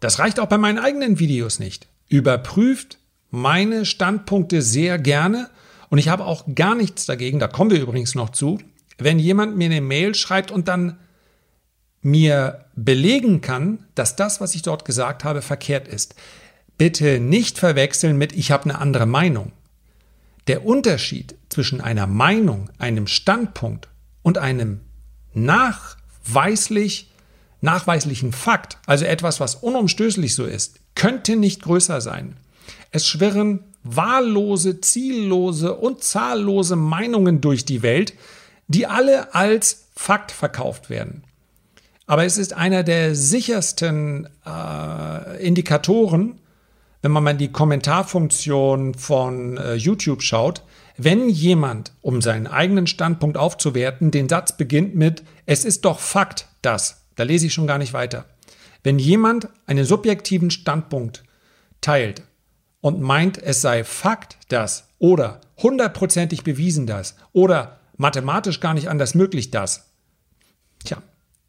Das 0.00 0.18
reicht 0.18 0.40
auch 0.40 0.46
bei 0.46 0.56
meinen 0.56 0.78
eigenen 0.78 1.18
Videos 1.18 1.58
nicht. 1.58 1.88
Überprüft 2.08 2.96
meine 3.30 3.84
Standpunkte 3.84 4.62
sehr 4.62 4.98
gerne 4.98 5.50
und 5.90 5.98
ich 5.98 6.08
habe 6.08 6.24
auch 6.24 6.46
gar 6.54 6.74
nichts 6.74 7.04
dagegen, 7.04 7.40
da 7.40 7.46
kommen 7.46 7.70
wir 7.70 7.80
übrigens 7.82 8.14
noch 8.14 8.30
zu, 8.30 8.58
wenn 8.96 9.18
jemand 9.18 9.54
mir 9.54 9.66
eine 9.66 9.82
Mail 9.82 10.14
schreibt 10.14 10.50
und 10.50 10.66
dann 10.66 10.98
mir 12.00 12.64
belegen 12.74 13.42
kann, 13.42 13.84
dass 13.94 14.16
das, 14.16 14.40
was 14.40 14.54
ich 14.54 14.62
dort 14.62 14.86
gesagt 14.86 15.24
habe, 15.24 15.42
verkehrt 15.42 15.88
ist 15.88 16.14
bitte 16.78 17.20
nicht 17.20 17.58
verwechseln 17.58 18.16
mit 18.16 18.32
ich 18.32 18.50
habe 18.50 18.64
eine 18.64 18.78
andere 18.78 19.06
Meinung. 19.06 19.52
Der 20.46 20.64
Unterschied 20.64 21.34
zwischen 21.50 21.80
einer 21.80 22.06
Meinung, 22.06 22.70
einem 22.78 23.06
Standpunkt 23.06 23.88
und 24.22 24.38
einem 24.38 24.80
nachweislich 25.34 27.12
nachweislichen 27.60 28.32
Fakt, 28.32 28.78
also 28.86 29.04
etwas, 29.04 29.40
was 29.40 29.56
unumstößlich 29.56 30.34
so 30.34 30.44
ist, 30.44 30.78
könnte 30.94 31.36
nicht 31.36 31.62
größer 31.62 32.00
sein. 32.00 32.36
Es 32.90 33.06
schwirren 33.06 33.64
wahllose, 33.82 34.80
ziellose 34.80 35.74
und 35.74 36.02
zahllose 36.02 36.76
Meinungen 36.76 37.40
durch 37.40 37.64
die 37.64 37.82
Welt, 37.82 38.14
die 38.68 38.86
alle 38.86 39.34
als 39.34 39.88
Fakt 39.94 40.30
verkauft 40.30 40.90
werden. 40.90 41.24
Aber 42.06 42.24
es 42.24 42.38
ist 42.38 42.52
einer 42.54 42.84
der 42.84 43.14
sichersten 43.14 44.28
äh, 44.46 45.44
Indikatoren, 45.44 46.40
wenn 47.02 47.12
man 47.12 47.24
mal 47.24 47.34
die 47.34 47.52
Kommentarfunktion 47.52 48.94
von 48.94 49.56
äh, 49.56 49.74
YouTube 49.74 50.22
schaut, 50.22 50.62
wenn 50.96 51.28
jemand, 51.28 51.92
um 52.02 52.20
seinen 52.20 52.48
eigenen 52.48 52.88
Standpunkt 52.88 53.36
aufzuwerten, 53.36 54.10
den 54.10 54.28
Satz 54.28 54.56
beginnt 54.56 54.96
mit, 54.96 55.22
es 55.46 55.64
ist 55.64 55.84
doch 55.84 56.00
Fakt, 56.00 56.48
dass, 56.60 57.06
da 57.14 57.22
lese 57.22 57.46
ich 57.46 57.54
schon 57.54 57.68
gar 57.68 57.78
nicht 57.78 57.92
weiter. 57.92 58.24
Wenn 58.82 58.98
jemand 58.98 59.48
einen 59.66 59.84
subjektiven 59.84 60.50
Standpunkt 60.50 61.22
teilt 61.80 62.22
und 62.80 63.00
meint, 63.00 63.40
es 63.40 63.60
sei 63.60 63.84
Fakt, 63.84 64.38
dass, 64.48 64.88
oder 64.98 65.40
hundertprozentig 65.62 66.42
bewiesen, 66.42 66.86
dass, 66.86 67.14
oder 67.32 67.78
mathematisch 67.96 68.58
gar 68.58 68.74
nicht 68.74 68.88
anders 68.88 69.14
möglich, 69.14 69.52
dass, 69.52 69.90
tja, 70.84 71.00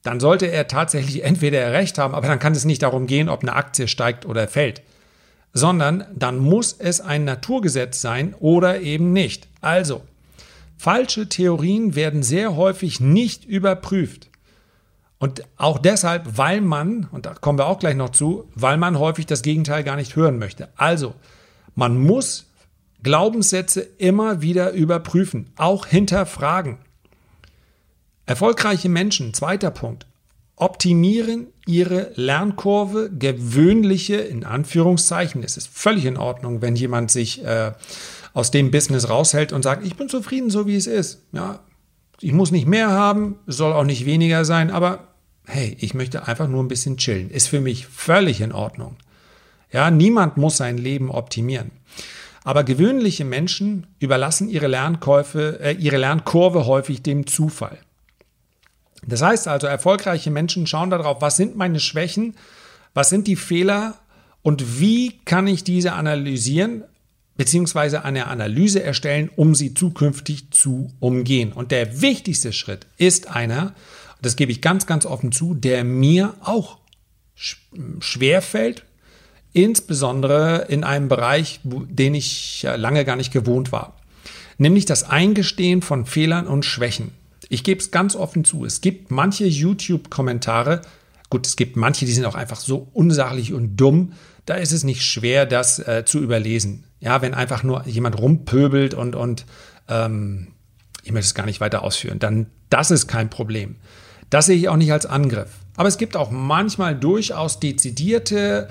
dann 0.03 0.19
sollte 0.19 0.45
er 0.45 0.67
tatsächlich 0.67 1.23
entweder 1.23 1.73
recht 1.73 1.97
haben, 1.97 2.13
aber 2.13 2.27
dann 2.27 2.39
kann 2.39 2.53
es 2.53 2.65
nicht 2.65 2.83
darum 2.83 3.07
gehen, 3.07 3.29
ob 3.29 3.41
eine 3.41 3.53
Aktie 3.53 3.87
steigt 3.87 4.27
oder 4.27 4.47
fällt 4.47 4.83
sondern 5.53 6.05
dann 6.15 6.39
muss 6.39 6.73
es 6.73 7.01
ein 7.01 7.25
Naturgesetz 7.25 8.01
sein 8.01 8.35
oder 8.39 8.81
eben 8.81 9.13
nicht. 9.13 9.47
Also, 9.61 10.01
falsche 10.77 11.27
Theorien 11.27 11.95
werden 11.95 12.23
sehr 12.23 12.55
häufig 12.55 12.99
nicht 12.99 13.45
überprüft. 13.45 14.29
Und 15.17 15.43
auch 15.57 15.79
deshalb, 15.79 16.37
weil 16.37 16.61
man, 16.61 17.09
und 17.11 17.25
da 17.25 17.33
kommen 17.33 17.59
wir 17.59 17.67
auch 17.67 17.79
gleich 17.79 17.95
noch 17.95 18.11
zu, 18.11 18.49
weil 18.55 18.77
man 18.77 18.97
häufig 18.97 19.25
das 19.25 19.41
Gegenteil 19.41 19.83
gar 19.83 19.97
nicht 19.97 20.15
hören 20.15 20.39
möchte. 20.39 20.69
Also, 20.77 21.13
man 21.75 21.97
muss 21.97 22.49
Glaubenssätze 23.03 23.81
immer 23.81 24.41
wieder 24.41 24.71
überprüfen, 24.71 25.51
auch 25.57 25.85
hinterfragen. 25.85 26.77
Erfolgreiche 28.25 28.89
Menschen, 28.89 29.33
zweiter 29.33 29.71
Punkt, 29.71 30.05
optimieren 30.59 31.47
ihre 31.65 32.11
Lernkurve, 32.15 33.09
gewöhnliche, 33.17 34.17
in 34.17 34.43
Anführungszeichen, 34.43 35.41
es 35.43 35.57
ist 35.57 35.69
völlig 35.69 36.05
in 36.05 36.17
Ordnung, 36.17 36.61
wenn 36.61 36.75
jemand 36.75 37.11
sich 37.11 37.43
äh, 37.43 37.71
aus 38.33 38.51
dem 38.51 38.69
Business 38.69 39.09
raushält 39.09 39.53
und 39.53 39.63
sagt, 39.63 39.85
ich 39.85 39.95
bin 39.95 40.09
zufrieden, 40.09 40.49
so 40.49 40.67
wie 40.67 40.75
es 40.75 40.85
ist. 40.85 41.23
Ja, 41.31 41.61
ich 42.19 42.33
muss 42.33 42.51
nicht 42.51 42.67
mehr 42.67 42.89
haben, 42.89 43.39
soll 43.47 43.71
auch 43.71 43.85
nicht 43.85 44.05
weniger 44.05 44.43
sein, 44.45 44.69
aber 44.69 45.07
hey, 45.45 45.77
ich 45.79 45.93
möchte 45.93 46.27
einfach 46.27 46.47
nur 46.47 46.61
ein 46.61 46.67
bisschen 46.67 46.97
chillen. 46.97 47.29
Ist 47.29 47.47
für 47.47 47.61
mich 47.61 47.87
völlig 47.87 48.41
in 48.41 48.51
Ordnung. 48.51 48.97
Ja, 49.71 49.89
niemand 49.91 50.37
muss 50.37 50.57
sein 50.57 50.77
Leben 50.77 51.09
optimieren. 51.09 51.71
Aber 52.43 52.63
gewöhnliche 52.63 53.25
Menschen 53.25 53.87
überlassen 53.99 54.49
ihre 54.49 54.67
Lernkäufe, 54.67 55.59
äh, 55.61 55.73
ihre 55.73 55.97
Lernkurve 55.97 56.65
häufig 56.65 57.01
dem 57.01 57.27
Zufall. 57.27 57.77
Das 59.05 59.21
heißt 59.21 59.47
also, 59.47 59.67
erfolgreiche 59.67 60.31
Menschen 60.31 60.67
schauen 60.67 60.89
darauf, 60.89 61.21
was 61.21 61.37
sind 61.37 61.55
meine 61.55 61.79
Schwächen, 61.79 62.35
was 62.93 63.09
sind 63.09 63.27
die 63.27 63.35
Fehler 63.35 63.95
und 64.41 64.79
wie 64.79 65.19
kann 65.25 65.47
ich 65.47 65.63
diese 65.63 65.93
analysieren, 65.93 66.83
beziehungsweise 67.37 68.03
eine 68.03 68.27
Analyse 68.27 68.83
erstellen, 68.83 69.29
um 69.35 69.55
sie 69.55 69.73
zukünftig 69.73 70.51
zu 70.51 70.91
umgehen. 70.99 71.53
Und 71.53 71.71
der 71.71 72.01
wichtigste 72.01 72.51
Schritt 72.51 72.87
ist 72.97 73.33
einer, 73.33 73.73
das 74.21 74.35
gebe 74.35 74.51
ich 74.51 74.61
ganz, 74.61 74.85
ganz 74.85 75.05
offen 75.05 75.31
zu, 75.31 75.53
der 75.53 75.83
mir 75.85 76.33
auch 76.41 76.79
schwer 77.99 78.41
fällt, 78.41 78.83
insbesondere 79.53 80.65
in 80.67 80.83
einem 80.83 81.07
Bereich, 81.07 81.61
den 81.63 82.13
ich 82.13 82.67
lange 82.75 83.05
gar 83.05 83.15
nicht 83.15 83.31
gewohnt 83.31 83.71
war. 83.71 83.95
Nämlich 84.57 84.85
das 84.85 85.03
Eingestehen 85.03 85.81
von 85.81 86.05
Fehlern 86.05 86.47
und 86.47 86.65
Schwächen. 86.65 87.11
Ich 87.49 87.63
gebe 87.63 87.81
es 87.81 87.91
ganz 87.91 88.15
offen 88.15 88.45
zu. 88.45 88.63
Es 88.63 88.79
gibt 88.79 89.11
manche 89.11 89.45
YouTube-Kommentare, 89.45 90.81
gut, 91.29 91.45
es 91.45 91.55
gibt 91.55 91.75
manche, 91.75 92.05
die 92.05 92.13
sind 92.13 92.25
auch 92.25 92.35
einfach 92.35 92.59
so 92.59 92.89
unsachlich 92.93 93.53
und 93.53 93.75
dumm. 93.75 94.13
Da 94.45 94.55
ist 94.55 94.71
es 94.71 94.83
nicht 94.83 95.03
schwer, 95.03 95.45
das 95.45 95.79
äh, 95.79 96.05
zu 96.05 96.19
überlesen. 96.19 96.85
Ja, 96.99 97.21
wenn 97.21 97.33
einfach 97.33 97.63
nur 97.63 97.85
jemand 97.87 98.17
rumpöbelt 98.17 98.93
und, 98.93 99.15
und 99.15 99.45
ähm, 99.87 100.49
ich 101.03 101.11
möchte 101.11 101.27
es 101.27 101.35
gar 101.35 101.45
nicht 101.45 101.59
weiter 101.59 101.83
ausführen, 101.83 102.19
dann 102.19 102.47
das 102.69 102.91
ist 102.91 103.07
kein 103.07 103.29
Problem. 103.29 103.77
Das 104.29 104.45
sehe 104.45 104.57
ich 104.57 104.69
auch 104.69 104.77
nicht 104.77 104.91
als 104.91 105.05
Angriff. 105.05 105.49
Aber 105.75 105.87
es 105.87 105.97
gibt 105.97 106.15
auch 106.15 106.29
manchmal 106.29 106.95
durchaus 106.95 107.59
dezidierte 107.59 108.69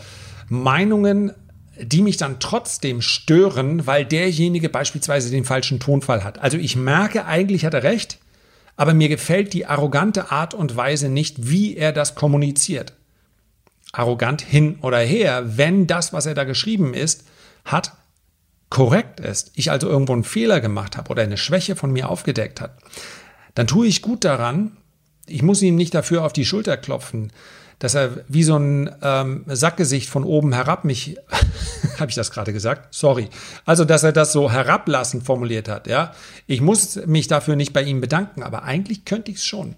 Meinungen, 0.49 1.33
die 1.81 2.03
mich 2.03 2.17
dann 2.17 2.39
trotzdem 2.39 3.03
stören, 3.03 3.87
weil 3.87 4.05
derjenige 4.05 4.69
beispielsweise 4.69 5.31
den 5.31 5.45
falschen 5.45 5.81
Tonfall 5.81 6.23
hat. 6.25 6.39
Also 6.39 6.59
ich 6.59 6.77
merke, 6.77 7.25
eigentlich 7.25 7.65
hat 7.65 7.75
er 7.75 7.83
recht, 7.83 8.19
aber 8.79 8.95
mir 8.95 9.09
gefällt 9.09 9.53
die 9.53 9.67
arrogante 9.67 10.31
Art 10.31 10.55
und 10.55 10.77
Weise 10.77 11.09
nicht, 11.09 11.51
wie 11.51 11.77
er 11.77 11.93
das 11.93 12.15
kommuniziert. 12.15 12.95
Arrogant 13.93 14.41
hin 14.41 14.79
oder 14.83 14.99
her, 14.99 15.59
wenn 15.59 15.89
das, 15.89 16.13
was 16.13 16.27
er 16.27 16.35
da 16.35 16.45
geschrieben 16.45 16.95
ist, 16.95 17.25
hat, 17.65 17.93
korrekt 18.71 19.19
ist, 19.19 19.51
ich 19.57 19.73
also 19.73 19.89
irgendwo 19.89 20.13
einen 20.13 20.23
Fehler 20.23 20.61
gemacht 20.61 20.97
habe 20.97 21.11
oder 21.11 21.25
eine 21.25 21.37
Schwäche 21.37 21.75
von 21.75 21.93
mir 21.93 22.09
aufgedeckt 22.09 22.61
hat, 22.61 22.79
dann 23.55 23.67
tue 23.67 23.89
ich 23.89 24.01
gut 24.01 24.25
daran, 24.25 24.77
ich 25.27 25.43
muss 25.43 25.61
ihm 25.61 25.75
nicht 25.75 25.95
dafür 25.95 26.25
auf 26.25 26.33
die 26.33 26.45
Schulter 26.45 26.77
klopfen, 26.77 27.33
dass 27.79 27.95
er 27.95 28.25
wie 28.29 28.43
so 28.43 28.57
ein 28.57 28.91
ähm, 29.03 29.45
Sackgesicht 29.47 30.09
von 30.09 30.25
oben 30.25 30.53
herab 30.53 30.85
mich, 30.85 31.17
habe 31.99 32.11
ich 32.11 32.17
das 32.17 32.31
gerade 32.31 32.53
gesagt? 32.53 32.95
Sorry. 32.95 33.29
Also, 33.65 33.85
dass 33.85 34.03
er 34.03 34.13
das 34.13 34.33
so 34.33 34.51
herablassend 34.51 35.25
formuliert 35.25 35.69
hat, 35.69 35.87
ja. 35.87 36.13
Ich 36.47 36.61
muss 36.61 36.97
mich 37.07 37.29
dafür 37.29 37.57
nicht 37.57 37.73
bei 37.73 37.83
ihm 37.83 38.01
bedanken, 38.01 38.43
aber 38.43 38.65
eigentlich 38.65 39.05
könnte 39.05 39.31
ich 39.31 39.39
es 39.39 39.45
schon. 39.45 39.77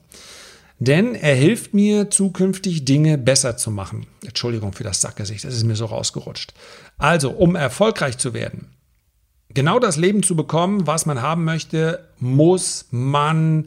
Denn 0.78 1.14
er 1.14 1.34
hilft 1.34 1.74
mir 1.74 2.08
zukünftig 2.08 2.86
Dinge 2.86 3.18
besser 3.18 3.58
zu 3.58 3.70
machen. 3.70 4.06
Entschuldigung 4.24 4.72
für 4.72 4.84
das 4.84 5.02
Sackgesicht, 5.02 5.44
das 5.44 5.54
ist 5.54 5.64
mir 5.64 5.76
so 5.76 5.84
rausgerutscht. 5.84 6.54
Also, 6.96 7.30
um 7.30 7.54
erfolgreich 7.54 8.16
zu 8.16 8.32
werden, 8.32 8.70
genau 9.52 9.78
das 9.78 9.98
Leben 9.98 10.22
zu 10.22 10.36
bekommen, 10.36 10.86
was 10.86 11.04
man 11.04 11.20
haben 11.20 11.44
möchte, 11.44 12.08
muss 12.18 12.86
man 12.90 13.66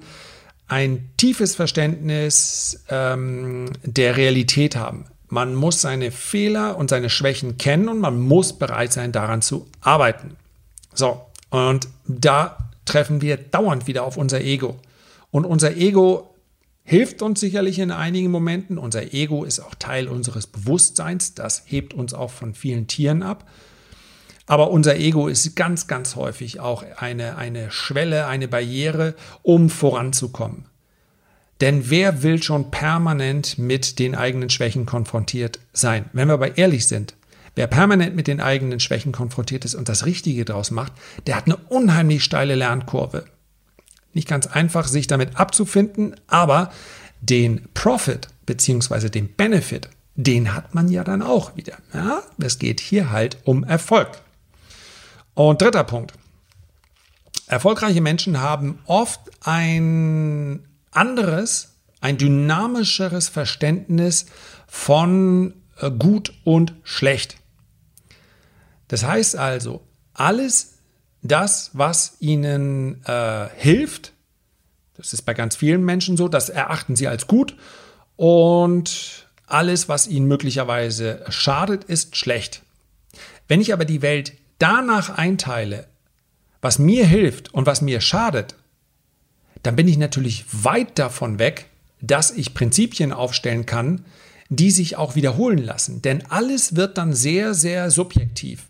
ein 0.74 1.12
tiefes 1.18 1.53
Verständnis 1.53 2.84
ähm, 2.89 3.70
der 3.84 4.18
Realität 4.18 4.75
haben. 4.75 5.06
Man 5.30 5.53
muss 5.53 5.82
seine 5.82 6.10
Fehler 6.10 6.77
und 6.77 6.89
seine 6.89 7.12
Schwächen 7.12 7.60
kennen 7.60 7.89
und 7.89 8.00
man 8.00 8.20
muss 8.20 8.58
bereit 8.58 8.92
sein, 8.92 9.12
daran 9.12 9.44
zu 9.44 9.68
arbeiten. 9.82 10.36
So, 10.96 11.22
und 11.51 11.88
da 12.08 12.58
treffen 12.86 13.22
wir 13.22 13.38
dauernd 13.38 13.86
wieder 13.86 14.03
auf 14.03 14.18
unser 14.18 14.42
Ego. 14.42 14.80
Und 15.30 15.46
unser 15.46 15.77
Ego 15.77 16.34
hilft 16.84 17.22
uns 17.22 17.39
sicherlich 17.39 17.77
in 17.77 17.92
einigen 17.92 18.32
Momenten. 18.32 18.80
Unser 18.80 19.13
Ego 19.13 19.44
ist 19.44 19.60
auch 19.60 19.75
Teil 19.75 20.08
unseres 20.08 20.48
Bewusstseins. 20.48 21.36
Das 21.36 21.65
hebt 21.68 21.94
uns 21.94 22.15
auch 22.15 22.32
von 22.32 22.56
vielen 22.56 22.88
Tieren 22.88 23.22
ab. 23.22 23.48
Aber 24.46 24.72
unser 24.72 24.98
Ego 24.98 25.28
ist 25.28 25.56
ganz, 25.56 25.88
ganz 25.88 26.16
häufig 26.16 26.60
auch 26.60 26.84
eine, 26.98 27.38
eine 27.38 27.72
Schwelle, 27.72 28.28
eine 28.28 28.48
Barriere, 28.48 29.16
um 29.42 29.70
voranzukommen. 29.70 30.66
Denn 31.62 31.90
wer 31.90 32.24
will 32.24 32.44
schon 32.44 32.72
permanent 32.72 33.58
mit 33.58 34.00
den 34.00 34.16
eigenen 34.16 34.50
Schwächen 34.50 34.86
konfrontiert 34.86 35.60
sein? 35.72 36.06
Wenn 36.12 36.28
wir 36.28 36.34
aber 36.34 36.58
ehrlich 36.58 36.88
sind, 36.88 37.16
wer 37.56 37.68
permanent 37.68 38.16
mit 38.16 38.28
den 38.28 38.42
eigenen 38.42 38.82
Schwächen 38.82 39.14
konfrontiert 39.14 39.64
ist 39.64 39.76
und 39.76 39.88
das 39.88 40.06
Richtige 40.06 40.44
daraus 40.44 40.72
macht, 40.72 40.92
der 41.26 41.38
hat 41.38 41.46
eine 41.46 41.56
unheimlich 41.56 42.24
steile 42.24 42.56
Lernkurve. 42.56 43.26
Nicht 44.14 44.28
ganz 44.28 44.48
einfach, 44.48 44.88
sich 44.88 45.08
damit 45.08 45.38
abzufinden, 45.40 46.16
aber 46.28 46.72
den 47.22 47.70
Profit 47.74 48.28
bzw. 48.46 49.10
den 49.10 49.34
Benefit, 49.34 49.90
den 50.16 50.54
hat 50.54 50.76
man 50.76 50.90
ja 50.90 51.04
dann 51.04 51.22
auch 51.22 51.56
wieder. 51.56 51.78
Ja, 51.94 52.24
es 52.40 52.60
geht 52.60 52.82
hier 52.82 53.12
halt 53.12 53.38
um 53.46 53.64
Erfolg. 53.64 54.10
Und 55.36 55.62
dritter 55.62 55.84
Punkt. 55.84 56.13
Erfolgreiche 57.48 58.02
Menschen 58.02 58.40
haben 58.40 58.80
oft 58.86 59.20
ein 59.42 60.66
anderes, 60.92 61.75
ein 62.02 62.18
dynamischeres 62.18 63.30
Verständnis 63.30 64.28
von 64.68 65.54
äh, 65.80 65.92
gut 65.92 66.34
und 66.44 66.74
schlecht. 66.84 67.38
Das 68.88 69.04
heißt 69.04 69.36
also, 69.36 69.82
alles 70.13 70.75
das, 71.22 71.72
was 71.74 72.18
ihnen 72.20 73.04
äh, 73.06 73.48
hilft, 73.56 74.13
das 74.96 75.13
ist 75.13 75.24
bei 75.24 75.34
ganz 75.34 75.56
vielen 75.56 75.84
Menschen 75.84 76.18
so, 76.18 76.28
das 76.28 76.50
erachten 76.50 76.96
sie 76.96 77.08
als 77.08 77.28
gut 77.28 77.56
und 78.16 79.28
alles, 79.48 79.90
was 79.90 80.08
ihnen 80.08 80.28
möglicherweise 80.28 81.25
schadet, 81.30 81.84
ist 81.86 82.16
schlecht. 82.16 82.62
Wenn 83.48 83.62
ich 83.62 83.74
aber 83.74 83.86
die 83.86 84.02
Welt 84.02 84.34
danach 84.63 85.10
einteile, 85.10 85.88
was 86.62 86.79
mir 86.79 87.05
hilft 87.05 87.53
und 87.53 87.65
was 87.65 87.82
mir 87.82 88.00
schadet, 88.00 88.55
dann 89.62 89.75
bin 89.75 89.89
ich 89.89 89.98
natürlich 89.98 90.46
weit 90.51 90.98
davon 90.98 91.38
weg, 91.38 91.65
dass 92.00 92.32
ich 92.32 92.53
Prinzipien 92.53 93.12
aufstellen 93.12 93.65
kann, 93.65 94.05
die 94.48 94.72
sich 94.72 94.96
auch 94.96 95.15
wiederholen 95.15 95.58
lassen. 95.58 96.01
Denn 96.01 96.25
alles 96.29 96.77
wird 96.77 96.98
dann 96.98 97.13
sehr, 97.13 97.53
sehr 97.53 97.91
subjektiv. 97.91 98.67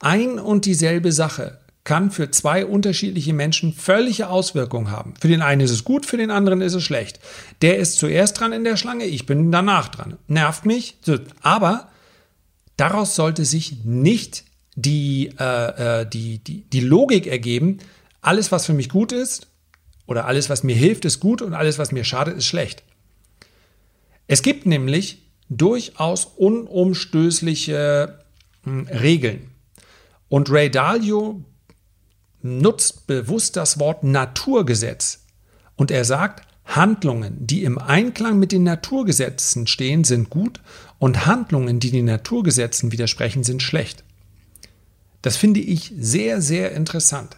Ein 0.00 0.40
und 0.40 0.66
dieselbe 0.66 1.12
Sache 1.12 1.58
kann 1.84 2.10
für 2.10 2.32
zwei 2.32 2.66
unterschiedliche 2.66 3.32
Menschen 3.32 3.72
völlige 3.72 4.28
Auswirkungen 4.28 4.90
haben. 4.90 5.14
Für 5.20 5.28
den 5.28 5.42
einen 5.42 5.60
ist 5.60 5.70
es 5.70 5.84
gut, 5.84 6.06
für 6.06 6.16
den 6.16 6.32
anderen 6.32 6.60
ist 6.60 6.74
es 6.74 6.82
schlecht. 6.82 7.20
Der 7.62 7.78
ist 7.78 7.98
zuerst 7.98 8.40
dran 8.40 8.52
in 8.52 8.64
der 8.64 8.76
Schlange, 8.76 9.04
ich 9.04 9.26
bin 9.26 9.52
danach 9.52 9.88
dran. 9.88 10.18
Nervt 10.26 10.66
mich, 10.66 10.96
aber 11.40 11.88
daraus 12.76 13.14
sollte 13.14 13.44
sich 13.44 13.84
nicht 13.84 14.49
die, 14.80 15.32
äh, 15.38 16.00
äh, 16.02 16.06
die, 16.08 16.38
die, 16.38 16.62
die 16.62 16.80
Logik 16.80 17.26
ergeben, 17.26 17.78
alles, 18.20 18.52
was 18.52 18.66
für 18.66 18.74
mich 18.74 18.88
gut 18.88 19.12
ist 19.12 19.48
oder 20.06 20.26
alles, 20.26 20.50
was 20.50 20.62
mir 20.62 20.76
hilft, 20.76 21.04
ist 21.04 21.20
gut 21.20 21.42
und 21.42 21.54
alles, 21.54 21.78
was 21.78 21.92
mir 21.92 22.04
schadet, 22.04 22.36
ist 22.36 22.46
schlecht. 22.46 22.82
Es 24.26 24.42
gibt 24.42 24.66
nämlich 24.66 25.22
durchaus 25.48 26.24
unumstößliche 26.24 28.20
hm, 28.62 28.86
Regeln. 28.88 29.50
Und 30.28 30.50
Ray 30.50 30.70
Dalio 30.70 31.42
nutzt 32.42 33.06
bewusst 33.06 33.56
das 33.56 33.78
Wort 33.80 34.04
Naturgesetz. 34.04 35.24
Und 35.76 35.90
er 35.90 36.04
sagt, 36.04 36.46
Handlungen, 36.64 37.36
die 37.40 37.64
im 37.64 37.78
Einklang 37.78 38.38
mit 38.38 38.52
den 38.52 38.62
Naturgesetzen 38.62 39.66
stehen, 39.66 40.04
sind 40.04 40.30
gut 40.30 40.60
und 40.98 41.26
Handlungen, 41.26 41.80
die 41.80 41.90
den 41.90 42.04
Naturgesetzen 42.04 42.92
widersprechen, 42.92 43.42
sind 43.42 43.62
schlecht. 43.62 44.04
Das 45.22 45.36
finde 45.36 45.60
ich 45.60 45.92
sehr, 45.98 46.40
sehr 46.40 46.72
interessant. 46.72 47.36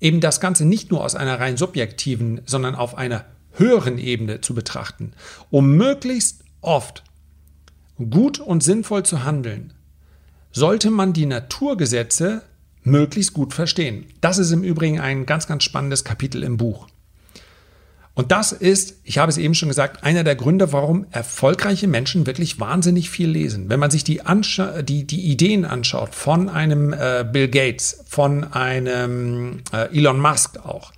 Eben 0.00 0.20
das 0.20 0.40
Ganze 0.40 0.64
nicht 0.64 0.90
nur 0.90 1.04
aus 1.04 1.14
einer 1.14 1.40
rein 1.40 1.56
subjektiven, 1.56 2.40
sondern 2.46 2.74
auf 2.74 2.96
einer 2.96 3.24
höheren 3.52 3.98
Ebene 3.98 4.40
zu 4.40 4.54
betrachten, 4.54 5.12
um 5.50 5.76
möglichst 5.76 6.44
oft 6.60 7.02
gut 8.10 8.38
und 8.38 8.62
sinnvoll 8.62 9.04
zu 9.04 9.24
handeln, 9.24 9.72
sollte 10.52 10.90
man 10.90 11.12
die 11.12 11.26
Naturgesetze 11.26 12.42
möglichst 12.82 13.32
gut 13.32 13.54
verstehen. 13.54 14.06
Das 14.20 14.38
ist 14.38 14.52
im 14.52 14.62
Übrigen 14.62 15.00
ein 15.00 15.26
ganz, 15.26 15.46
ganz 15.46 15.64
spannendes 15.64 16.04
Kapitel 16.04 16.42
im 16.42 16.56
Buch. 16.56 16.86
Und 18.16 18.32
das 18.32 18.50
ist, 18.50 18.94
ich 19.04 19.18
habe 19.18 19.28
es 19.28 19.36
eben 19.36 19.54
schon 19.54 19.68
gesagt, 19.68 20.02
einer 20.02 20.24
der 20.24 20.36
Gründe, 20.36 20.72
warum 20.72 21.04
erfolgreiche 21.10 21.86
Menschen 21.86 22.26
wirklich 22.26 22.58
wahnsinnig 22.58 23.10
viel 23.10 23.28
lesen. 23.28 23.68
Wenn 23.68 23.78
man 23.78 23.90
sich 23.90 24.04
die, 24.04 24.22
die, 24.84 25.04
die 25.04 25.20
Ideen 25.30 25.66
anschaut 25.66 26.14
von 26.14 26.48
einem 26.48 26.94
äh, 26.94 27.26
Bill 27.30 27.48
Gates, 27.48 28.02
von 28.08 28.44
einem 28.54 29.60
äh, 29.70 29.94
Elon 29.94 30.18
Musk 30.18 30.56
auch, 30.64 30.92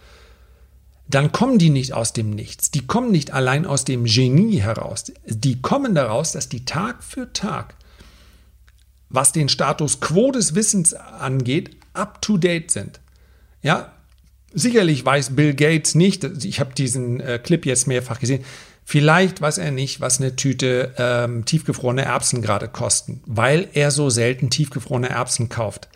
dann 1.08 1.32
kommen 1.32 1.58
die 1.58 1.70
nicht 1.70 1.92
aus 1.92 2.12
dem 2.12 2.30
Nichts. 2.30 2.70
Die 2.70 2.86
kommen 2.86 3.10
nicht 3.10 3.32
allein 3.32 3.66
aus 3.66 3.84
dem 3.84 4.04
Genie 4.04 4.60
heraus. 4.60 5.12
Die 5.26 5.60
kommen 5.60 5.96
daraus, 5.96 6.30
dass 6.30 6.48
die 6.48 6.66
Tag 6.66 7.02
für 7.02 7.32
Tag, 7.32 7.74
was 9.08 9.32
den 9.32 9.48
Status 9.48 9.98
quo 9.98 10.30
des 10.30 10.54
Wissens 10.54 10.94
angeht, 10.94 11.76
up-to-date 11.94 12.70
sind. 12.70 13.00
Ja, 13.60 13.90
sicherlich 14.52 15.04
weiß 15.04 15.36
Bill 15.36 15.54
Gates 15.54 15.94
nicht, 15.94 16.24
ich 16.44 16.60
habe 16.60 16.74
diesen 16.74 17.20
äh, 17.20 17.38
Clip 17.38 17.64
jetzt 17.66 17.86
mehrfach 17.86 18.20
gesehen, 18.20 18.44
vielleicht 18.84 19.40
weiß 19.40 19.58
er 19.58 19.70
nicht, 19.70 20.00
was 20.00 20.20
eine 20.20 20.36
Tüte 20.36 20.94
ähm, 20.96 21.44
tiefgefrorene 21.44 22.04
Erbsen 22.04 22.42
gerade 22.42 22.68
kosten, 22.68 23.22
weil 23.26 23.68
er 23.72 23.90
so 23.90 24.10
selten 24.10 24.50
tiefgefrorene 24.50 25.10
Erbsen 25.10 25.48
kauft. 25.48 25.88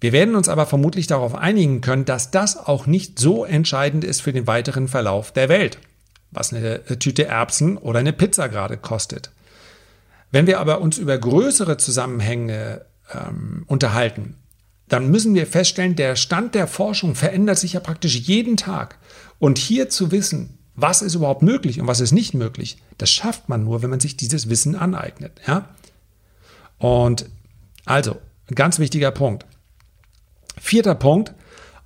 Wir 0.00 0.12
werden 0.12 0.36
uns 0.36 0.48
aber 0.48 0.66
vermutlich 0.66 1.06
darauf 1.06 1.34
einigen 1.34 1.80
können, 1.80 2.04
dass 2.04 2.30
das 2.30 2.56
auch 2.56 2.86
nicht 2.86 3.18
so 3.18 3.44
entscheidend 3.44 4.04
ist 4.04 4.20
für 4.20 4.32
den 4.32 4.46
weiteren 4.46 4.88
Verlauf 4.88 5.32
der 5.32 5.48
Welt, 5.48 5.78
was 6.30 6.52
eine 6.52 6.86
äh, 6.88 6.96
Tüte 6.96 7.26
Erbsen 7.26 7.78
oder 7.78 8.00
eine 8.00 8.12
Pizza 8.12 8.48
gerade 8.48 8.76
kostet. 8.76 9.30
Wenn 10.30 10.46
wir 10.46 10.60
aber 10.60 10.80
uns 10.80 10.98
über 10.98 11.16
größere 11.16 11.76
Zusammenhänge 11.78 12.84
ähm, 13.12 13.64
unterhalten, 13.66 14.36
dann 14.88 15.10
müssen 15.10 15.34
wir 15.34 15.46
feststellen, 15.46 15.96
der 15.96 16.16
Stand 16.16 16.54
der 16.54 16.66
Forschung 16.66 17.14
verändert 17.14 17.58
sich 17.58 17.72
ja 17.72 17.80
praktisch 17.80 18.16
jeden 18.16 18.56
Tag. 18.56 18.98
Und 19.38 19.58
hier 19.58 19.88
zu 19.88 20.12
wissen, 20.12 20.58
was 20.74 21.02
ist 21.02 21.14
überhaupt 21.14 21.42
möglich 21.42 21.80
und 21.80 21.86
was 21.86 22.00
ist 22.00 22.12
nicht 22.12 22.34
möglich, 22.34 22.78
das 22.98 23.10
schafft 23.10 23.48
man 23.48 23.64
nur, 23.64 23.82
wenn 23.82 23.90
man 23.90 24.00
sich 24.00 24.16
dieses 24.16 24.48
Wissen 24.48 24.76
aneignet. 24.76 25.40
Ja? 25.46 25.68
Und 26.78 27.26
also, 27.84 28.16
ganz 28.54 28.78
wichtiger 28.78 29.10
Punkt. 29.10 29.46
Vierter 30.58 30.94
Punkt, 30.94 31.34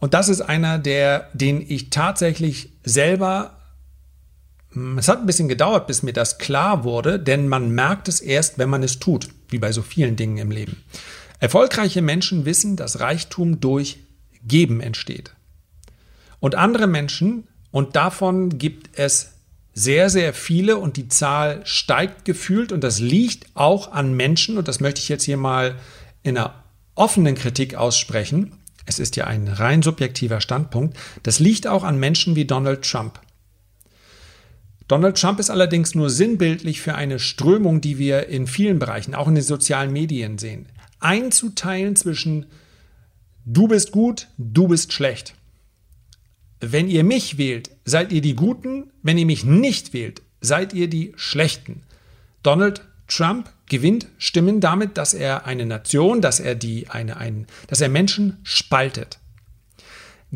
und 0.01 0.15
das 0.15 0.29
ist 0.29 0.41
einer, 0.41 0.79
der, 0.79 1.29
den 1.35 1.61
ich 1.61 1.91
tatsächlich 1.91 2.73
selber, 2.83 3.59
hm, 4.73 4.99
es 4.99 5.09
hat 5.09 5.21
ein 5.21 5.27
bisschen 5.27 5.49
gedauert, 5.49 5.87
bis 5.87 6.03
mir 6.03 6.15
das 6.15 6.39
klar 6.39 6.85
wurde, 6.85 7.21
denn 7.21 7.49
man 7.49 7.71
merkt 7.71 8.09
es 8.09 8.21
erst, 8.21 8.59
wenn 8.59 8.71
man 8.71 8.83
es 8.83 8.99
tut, 8.99 9.29
wie 9.51 9.59
bei 9.59 9.73
so 9.73 9.83
vielen 9.83 10.17
Dingen 10.17 10.39
im 10.39 10.51
Leben. 10.51 10.83
Erfolgreiche 11.41 12.03
Menschen 12.03 12.45
wissen, 12.45 12.77
dass 12.77 13.01
Reichtum 13.01 13.61
durch 13.61 13.99
Geben 14.47 14.81
entsteht. 14.81 15.35
Und 16.39 16.55
andere 16.55 16.87
Menschen, 16.87 17.49
und 17.71 17.97
davon 17.97 18.59
gibt 18.59 18.99
es 18.99 19.33
sehr, 19.73 20.11
sehr 20.11 20.35
viele 20.35 20.77
und 20.77 20.99
die 20.99 21.09
Zahl 21.09 21.63
steigt 21.65 22.27
gefühlt 22.27 22.73
und 22.73 22.85
das 22.85 23.01
liegt 23.01 23.47
auch 23.55 23.93
an 23.93 24.15
Menschen, 24.15 24.59
und 24.59 24.69
das 24.69 24.81
möchte 24.81 25.01
ich 25.01 25.09
jetzt 25.09 25.25
hier 25.25 25.39
mal 25.39 25.77
in 26.23 26.37
einer 26.37 26.63
offenen 26.95 27.35
Kritik 27.35 27.75
aussprechen. 27.75 28.53
Es 28.85 28.99
ist 28.99 29.17
ja 29.17 29.27
ein 29.27 29.49
rein 29.49 29.83
subjektiver 29.83 30.43
Standpunkt. 30.43 30.99
Das 31.23 31.39
liegt 31.39 31.67
auch 31.67 31.85
an 31.85 31.99
Menschen 31.99 32.37
wie 32.37 32.45
Donald 32.45 32.83
Trump. 32.83 33.19
Donald 34.89 35.19
Trump 35.19 35.39
ist 35.39 35.51
allerdings 35.51 35.95
nur 35.95 36.11
sinnbildlich 36.11 36.83
für 36.83 36.97
eine 36.97 37.19
Strömung, 37.19 37.81
die 37.81 37.97
wir 37.97 38.27
in 38.27 38.47
vielen 38.47 38.79
Bereichen, 38.79 39.15
auch 39.15 39.29
in 39.29 39.37
den 39.37 39.45
sozialen 39.45 39.93
Medien 39.93 40.37
sehen 40.37 40.67
einzuteilen 41.01 41.97
zwischen 41.97 42.47
du 43.45 43.69
bist 43.69 43.93
gut, 43.93 44.29
du 44.39 44.69
bist 44.69 44.93
schlecht. 44.93 45.35
Wenn 46.61 46.89
ihr 46.89 47.05
mich 47.05 47.39
wählt, 47.39 47.71
seid 47.85 48.13
ihr 48.13 48.21
die 48.21 48.37
Guten, 48.37 48.91
wenn 49.03 49.19
ihr 49.19 49.27
mich 49.27 49.45
nicht 49.45 49.93
wählt, 49.93 50.23
seid 50.41 50.75
ihr 50.75 50.89
die 50.89 51.13
Schlechten. 51.17 51.83
Donald 52.43 52.83
Trump 53.09 53.51
gewinnt 53.67 54.09
Stimmen 54.19 54.61
damit, 54.61 54.99
dass 54.99 55.15
er 55.15 55.47
eine 55.47 55.67
Nation, 55.67 56.21
dass 56.21 56.41
er 56.41 56.55
die 56.55 56.89
eine, 56.89 57.17
ein, 57.17 57.47
dass 57.67 57.81
er 57.81 57.89
Menschen 57.89 58.39
spaltet. 58.43 59.19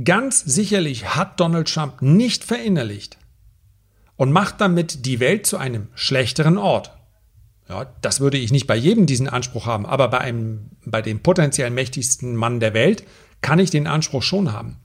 Ganz 0.03 0.41
sicherlich 0.41 1.15
hat 1.15 1.39
Donald 1.39 1.73
Trump 1.73 2.03
nicht 2.03 2.43
verinnerlicht 2.43 3.17
und 4.17 4.33
macht 4.33 4.61
damit 4.61 5.07
die 5.07 5.21
Welt 5.21 5.47
zu 5.47 5.57
einem 5.57 5.89
schlechteren 5.95 6.59
Ort. 6.59 6.91
Ja, 7.69 7.87
das 8.03 8.21
würde 8.21 8.37
ich 8.37 8.53
nicht 8.53 8.67
bei 8.67 8.77
jedem 8.77 9.07
diesen 9.07 9.29
Anspruch 9.29 9.67
haben, 9.67 9.87
aber 9.87 10.09
bei, 10.09 10.19
einem, 10.19 10.71
bei 10.85 11.01
dem 11.01 11.21
potenziell 11.21 11.71
mächtigsten 11.71 12.37
Mann 12.37 12.61
der 12.61 12.75
Welt 12.75 13.05
kann 13.41 13.59
ich 13.59 13.71
den 13.71 13.87
Anspruch 13.87 14.23
schon 14.23 14.53
haben. 14.53 14.77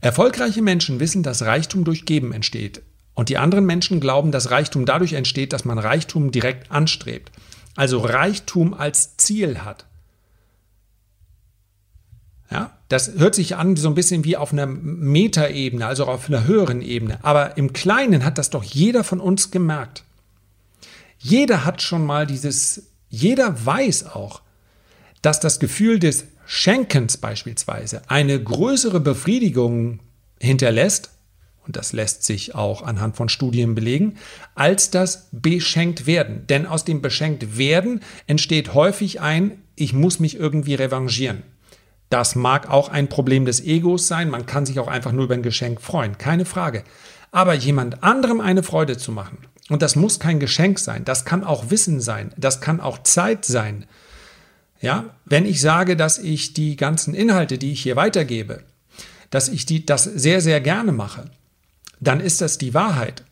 Erfolgreiche 0.00 0.62
Menschen 0.62 1.00
wissen, 1.00 1.22
dass 1.22 1.42
Reichtum 1.42 1.84
durch 1.84 2.04
Geben 2.04 2.32
entsteht. 2.32 2.82
Und 3.14 3.28
die 3.28 3.38
anderen 3.38 3.64
Menschen 3.64 4.00
glauben, 4.00 4.32
dass 4.32 4.50
Reichtum 4.50 4.84
dadurch 4.84 5.12
entsteht, 5.12 5.52
dass 5.52 5.64
man 5.64 5.78
Reichtum 5.78 6.32
direkt 6.32 6.70
anstrebt. 6.72 7.30
Also 7.76 8.00
Reichtum 8.00 8.74
als 8.74 9.16
Ziel 9.16 9.60
hat. 9.60 9.86
Ja, 12.50 12.76
das 12.88 13.14
hört 13.16 13.34
sich 13.34 13.56
an 13.56 13.76
so 13.76 13.88
ein 13.88 13.94
bisschen 13.94 14.24
wie 14.24 14.36
auf 14.36 14.52
einer 14.52 14.66
Metaebene, 14.66 15.86
also 15.86 16.06
auf 16.06 16.28
einer 16.28 16.44
höheren 16.44 16.82
Ebene. 16.82 17.18
Aber 17.22 17.56
im 17.56 17.72
Kleinen 17.72 18.24
hat 18.24 18.38
das 18.38 18.50
doch 18.50 18.62
jeder 18.62 19.04
von 19.04 19.20
uns 19.20 19.50
gemerkt. 19.50 20.04
Jeder 21.24 21.64
hat 21.64 21.80
schon 21.80 22.04
mal 22.04 22.26
dieses, 22.26 22.90
jeder 23.08 23.64
weiß 23.64 24.04
auch, 24.04 24.42
dass 25.22 25.40
das 25.40 25.58
Gefühl 25.58 25.98
des 25.98 26.26
Schenkens 26.44 27.16
beispielsweise 27.16 28.02
eine 28.10 28.38
größere 28.38 29.00
Befriedigung 29.00 30.00
hinterlässt, 30.38 31.12
und 31.66 31.76
das 31.76 31.94
lässt 31.94 32.24
sich 32.24 32.54
auch 32.54 32.82
anhand 32.82 33.16
von 33.16 33.30
Studien 33.30 33.74
belegen, 33.74 34.18
als 34.54 34.90
das 34.90 35.28
beschenkt 35.32 36.06
werden. 36.06 36.46
Denn 36.46 36.66
aus 36.66 36.84
dem 36.84 37.00
beschenkt 37.00 37.56
werden 37.56 38.00
entsteht 38.26 38.74
häufig 38.74 39.22
ein, 39.22 39.62
ich 39.76 39.94
muss 39.94 40.20
mich 40.20 40.36
irgendwie 40.36 40.74
revanchieren. 40.74 41.42
Das 42.10 42.34
mag 42.34 42.68
auch 42.68 42.90
ein 42.90 43.08
Problem 43.08 43.46
des 43.46 43.64
Egos 43.64 44.08
sein, 44.08 44.28
man 44.28 44.44
kann 44.44 44.66
sich 44.66 44.78
auch 44.78 44.88
einfach 44.88 45.12
nur 45.12 45.24
über 45.24 45.34
ein 45.34 45.42
Geschenk 45.42 45.80
freuen, 45.80 46.18
keine 46.18 46.44
Frage. 46.44 46.84
Aber 47.32 47.54
jemand 47.54 48.02
anderem 48.02 48.42
eine 48.42 48.62
Freude 48.62 48.98
zu 48.98 49.10
machen, 49.10 49.38
und 49.70 49.82
das 49.82 49.96
muss 49.96 50.20
kein 50.20 50.40
Geschenk 50.40 50.78
sein, 50.78 51.04
das 51.04 51.24
kann 51.24 51.44
auch 51.44 51.70
Wissen 51.70 52.00
sein, 52.00 52.32
das 52.36 52.60
kann 52.60 52.80
auch 52.80 53.02
Zeit 53.02 53.44
sein. 53.44 53.86
Ja, 54.80 55.16
wenn 55.24 55.46
ich 55.46 55.60
sage, 55.60 55.96
dass 55.96 56.18
ich 56.18 56.52
die 56.52 56.76
ganzen 56.76 57.14
Inhalte, 57.14 57.56
die 57.56 57.72
ich 57.72 57.82
hier 57.82 57.96
weitergebe, 57.96 58.64
dass 59.30 59.48
ich 59.48 59.64
die, 59.64 59.86
das 59.86 60.04
sehr, 60.04 60.40
sehr 60.40 60.60
gerne 60.60 60.92
mache, 60.92 61.30
dann 62.00 62.20
ist 62.20 62.40
das 62.40 62.58
die 62.58 62.74
Wahrheit. 62.74 63.24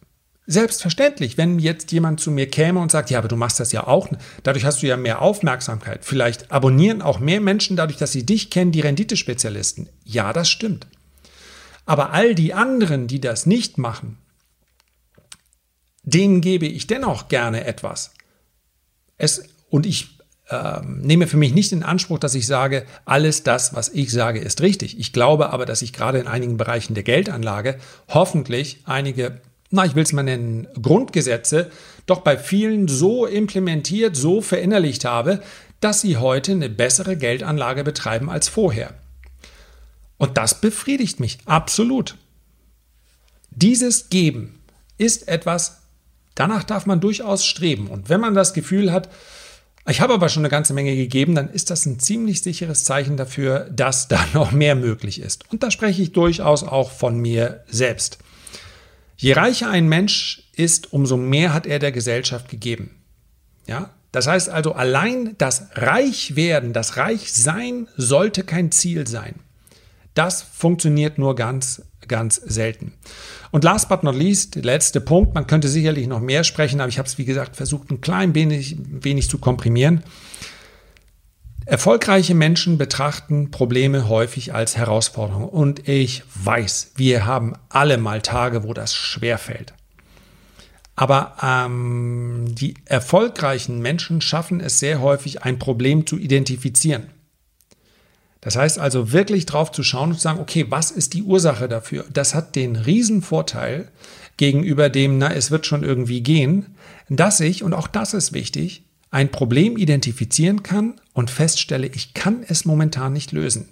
Selbstverständlich, 0.47 1.39
wenn 1.39 1.59
jetzt 1.59 1.93
jemand 1.93 2.21
zu 2.21 2.31
mir 2.31 2.49
käme 2.49 2.81
und 2.81 2.91
sagt, 2.91 3.11
ja, 3.11 3.19
aber 3.19 3.29
du 3.29 3.37
machst 3.37 3.61
das 3.61 3.71
ja 3.71 3.87
auch, 3.87 4.09
dadurch 4.43 4.65
hast 4.65 4.83
du 4.83 4.87
ja 4.87 4.97
mehr 4.97 5.23
Aufmerksamkeit. 5.23 6.05
Vielleicht 6.05 6.51
abonnieren 6.51 7.03
auch 7.03 7.21
mehr 7.21 7.41
Menschen 7.41 7.77
dadurch, 7.77 7.99
dass 7.99 8.13
sie 8.13 8.27
dich 8.27 8.51
kennen, 8.51 8.73
die 8.73 8.81
Renditespezialisten. 8.81 9.89
Ja, 10.05 10.33
das 10.33 10.49
stimmt. 10.51 10.89
Aber 11.87 12.13
all 12.13 12.35
die 12.35 12.55
anderen, 12.55 13.07
die 13.07 13.21
das 13.21 13.47
nicht 13.47 13.79
machen, 13.79 14.19
denen 16.03 16.41
gebe 16.41 16.67
ich 16.67 16.87
dennoch 16.87 17.29
gerne 17.29 17.65
etwas. 17.65 18.13
Es, 19.17 19.45
und 19.71 19.87
ich 19.87 20.19
ähm, 20.51 21.01
nehme 21.01 21.27
für 21.27 21.37
mich 21.37 21.55
nicht 21.55 21.73
in 21.73 21.83
Anspruch, 21.83 22.19
dass 22.19 22.35
ich 22.35 22.47
sage, 22.47 22.85
alles 23.05 23.43
das, 23.43 23.75
was 23.75 23.89
ich 23.89 24.11
sage, 24.11 24.41
ist 24.41 24.61
richtig. 24.61 24.99
Ich 24.99 25.13
glaube 25.13 25.51
aber, 25.51 25.65
dass 25.65 25.83
ich 25.83 25.93
gerade 25.93 26.19
in 26.19 26.27
einigen 26.27 26.57
Bereichen 26.57 26.95
der 26.95 27.05
Geldanlage 27.05 27.79
hoffentlich 28.09 28.81
einige, 28.85 29.41
na, 29.71 29.85
ich 29.85 29.95
will 29.95 30.03
es 30.03 30.13
mal 30.13 30.23
nennen, 30.23 30.69
Grundgesetze 30.81 31.71
doch 32.07 32.21
bei 32.21 32.37
vielen 32.37 32.89
so 32.89 33.27
implementiert, 33.27 34.17
so 34.17 34.41
verinnerlicht 34.41 35.05
habe, 35.05 35.43
dass 35.81 36.01
sie 36.01 36.17
heute 36.17 36.53
eine 36.53 36.69
bessere 36.69 37.17
Geldanlage 37.17 37.85
betreiben 37.85 38.29
als 38.29 38.49
vorher. 38.49 38.95
Und 40.19 40.37
das 40.37 40.61
befriedigt 40.61 41.19
mich 41.19 41.39
absolut. 41.47 42.17
Dieses 43.51 44.09
Geben 44.09 44.61
ist 44.99 45.29
etwas, 45.29 45.82
danach 46.35 46.65
darf 46.65 46.87
man 46.87 47.01
durchaus 47.01 47.45
streben. 47.45 47.89
Und 47.89 48.09
wenn 48.09 48.21
man 48.21 48.35
das 48.35 48.55
Gefühl 48.55 48.93
hat, 48.93 49.09
ich 49.89 50.01
habe 50.01 50.15
aber 50.15 50.29
schon 50.29 50.43
eine 50.43 50.51
ganze 50.51 50.75
Menge 50.75 50.95
gegeben, 50.95 51.35
dann 51.35 51.51
ist 51.51 51.71
das 51.71 51.87
ein 51.87 51.99
ziemlich 51.99 52.43
sicheres 52.43 52.85
Zeichen 52.85 53.17
dafür, 53.17 53.69
dass 53.71 54.09
da 54.09 54.25
noch 54.33 54.53
mehr 54.53 54.75
möglich 54.75 55.21
ist. 55.21 55.51
Und 55.51 55.63
da 55.63 55.71
spreche 55.71 56.03
ich 56.03 56.13
durchaus 56.13 56.63
auch 56.63 56.91
von 56.91 57.19
mir 57.19 57.65
selbst. 57.69 58.19
Je 59.17 59.33
reicher 59.33 59.71
ein 59.71 59.89
Mensch 59.89 60.49
ist, 60.55 60.93
umso 60.93 61.17
mehr 61.17 61.53
hat 61.53 61.67
er 61.67 61.79
der 61.79 61.93
Gesellschaft 61.93 62.49
gegeben. 62.49 63.03
Ja? 63.67 63.91
Das 64.13 64.27
heißt 64.27 64.51
also, 64.51 64.73
allein 64.75 65.35
das 65.39 65.69
Reichwerden, 65.75 66.73
das 66.73 66.97
Reichsein 66.97 67.89
sollte 67.97 68.45
kein 68.45 68.71
Ziel 68.71 69.07
sein. 69.07 69.37
Das 70.15 70.43
funktioniert 70.43 71.19
nur 71.19 71.35
ganz, 71.35 71.83
ganz 72.09 72.37
selten. 72.37 72.93
Und 73.51 73.65
last 73.65 73.89
but 73.89 74.03
not 74.03 74.15
least, 74.15 74.55
der 74.55 74.63
letzte 74.63 75.01
Punkt, 75.01 75.35
man 75.35 75.47
könnte 75.47 75.69
sicherlich 75.69 76.07
noch 76.07 76.21
mehr 76.21 76.45
sprechen, 76.45 76.81
aber 76.81 76.89
ich 76.89 76.99
habe 76.99 77.09
es, 77.09 77.19
wie 77.19 77.25
gesagt, 77.25 77.57
versucht, 77.57 77.91
ein 77.91 78.01
klein 78.01 78.35
wenig, 78.35 78.77
wenig 78.79 79.29
zu 79.29 79.39
komprimieren. 79.39 80.03
Erfolgreiche 81.65 82.35
Menschen 82.35 82.77
betrachten 82.77 83.51
Probleme 83.51 84.09
häufig 84.09 84.53
als 84.53 84.77
Herausforderung. 84.77 85.49
Und 85.49 85.89
ich 85.89 86.23
weiß, 86.35 86.93
wir 86.97 87.25
haben 87.25 87.55
alle 87.69 87.99
mal 87.99 88.21
Tage, 88.21 88.65
wo 88.65 88.75
das 88.75 88.95
schwer 88.95 89.39
fällt. 89.39 89.73
Aber 90.97 91.37
ähm, 91.43 92.47
die 92.49 92.75
erfolgreichen 92.85 93.81
Menschen 93.81 94.21
schaffen 94.21 94.61
es 94.61 94.79
sehr 94.79 95.01
häufig, 95.01 95.43
ein 95.43 95.59
Problem 95.59 96.07
zu 96.07 96.19
identifizieren. 96.19 97.09
Das 98.43 98.57
heißt 98.57 98.81
also 98.81 99.13
wirklich 99.13 99.47
drauf 99.47 99.71
zu 99.71 99.85
schauen 99.85 100.11
und 100.11 100.17
zu 100.17 100.23
sagen, 100.23 100.41
okay, 100.41 100.67
was 100.69 100.91
ist 100.91 101.15
die 101.15 101.23
Ursache 101.23 101.69
dafür? 101.69 102.05
Das 102.13 102.35
hat 102.35 102.57
den 102.57 102.77
Riesenvorteil 102.77 103.89
gegenüber 104.37 104.91
dem, 104.91 105.17
na, 105.19 105.33
es 105.33 105.53
wird 105.53 105.65
schon 105.65 105.85
irgendwie 105.85 106.23
gehen, 106.23 106.75
dass 107.09 107.41
ich, 107.41 107.63
und 107.63 107.73
auch 107.73 107.87
das 107.87 108.15
ist 108.15 108.33
wichtig, 108.33 108.83
ein 109.13 109.31
Problem 109.31 109.77
identifizieren 109.77 110.65
kann 110.65 111.01
und 111.13 111.31
feststelle, 111.31 111.87
ich 111.87 112.15
kann 112.15 112.45
es 112.47 112.65
momentan 112.65 113.13
nicht 113.13 113.31
lösen. 113.31 113.69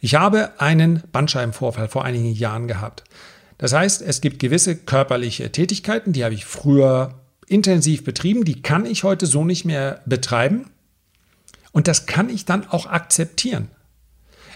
Ich 0.00 0.16
habe 0.16 0.60
einen 0.60 1.04
Bandscheibenvorfall 1.12 1.88
vor 1.88 2.04
einigen 2.04 2.32
Jahren 2.32 2.66
gehabt. 2.66 3.04
Das 3.58 3.72
heißt, 3.72 4.02
es 4.02 4.20
gibt 4.20 4.40
gewisse 4.40 4.76
körperliche 4.76 5.52
Tätigkeiten, 5.52 6.12
die 6.12 6.24
habe 6.24 6.34
ich 6.34 6.44
früher 6.44 7.14
intensiv 7.46 8.02
betrieben, 8.02 8.44
die 8.44 8.62
kann 8.62 8.84
ich 8.84 9.04
heute 9.04 9.26
so 9.26 9.44
nicht 9.44 9.64
mehr 9.64 10.02
betreiben. 10.06 10.70
Und 11.70 11.86
das 11.86 12.06
kann 12.06 12.30
ich 12.30 12.46
dann 12.46 12.66
auch 12.68 12.86
akzeptieren. 12.86 13.68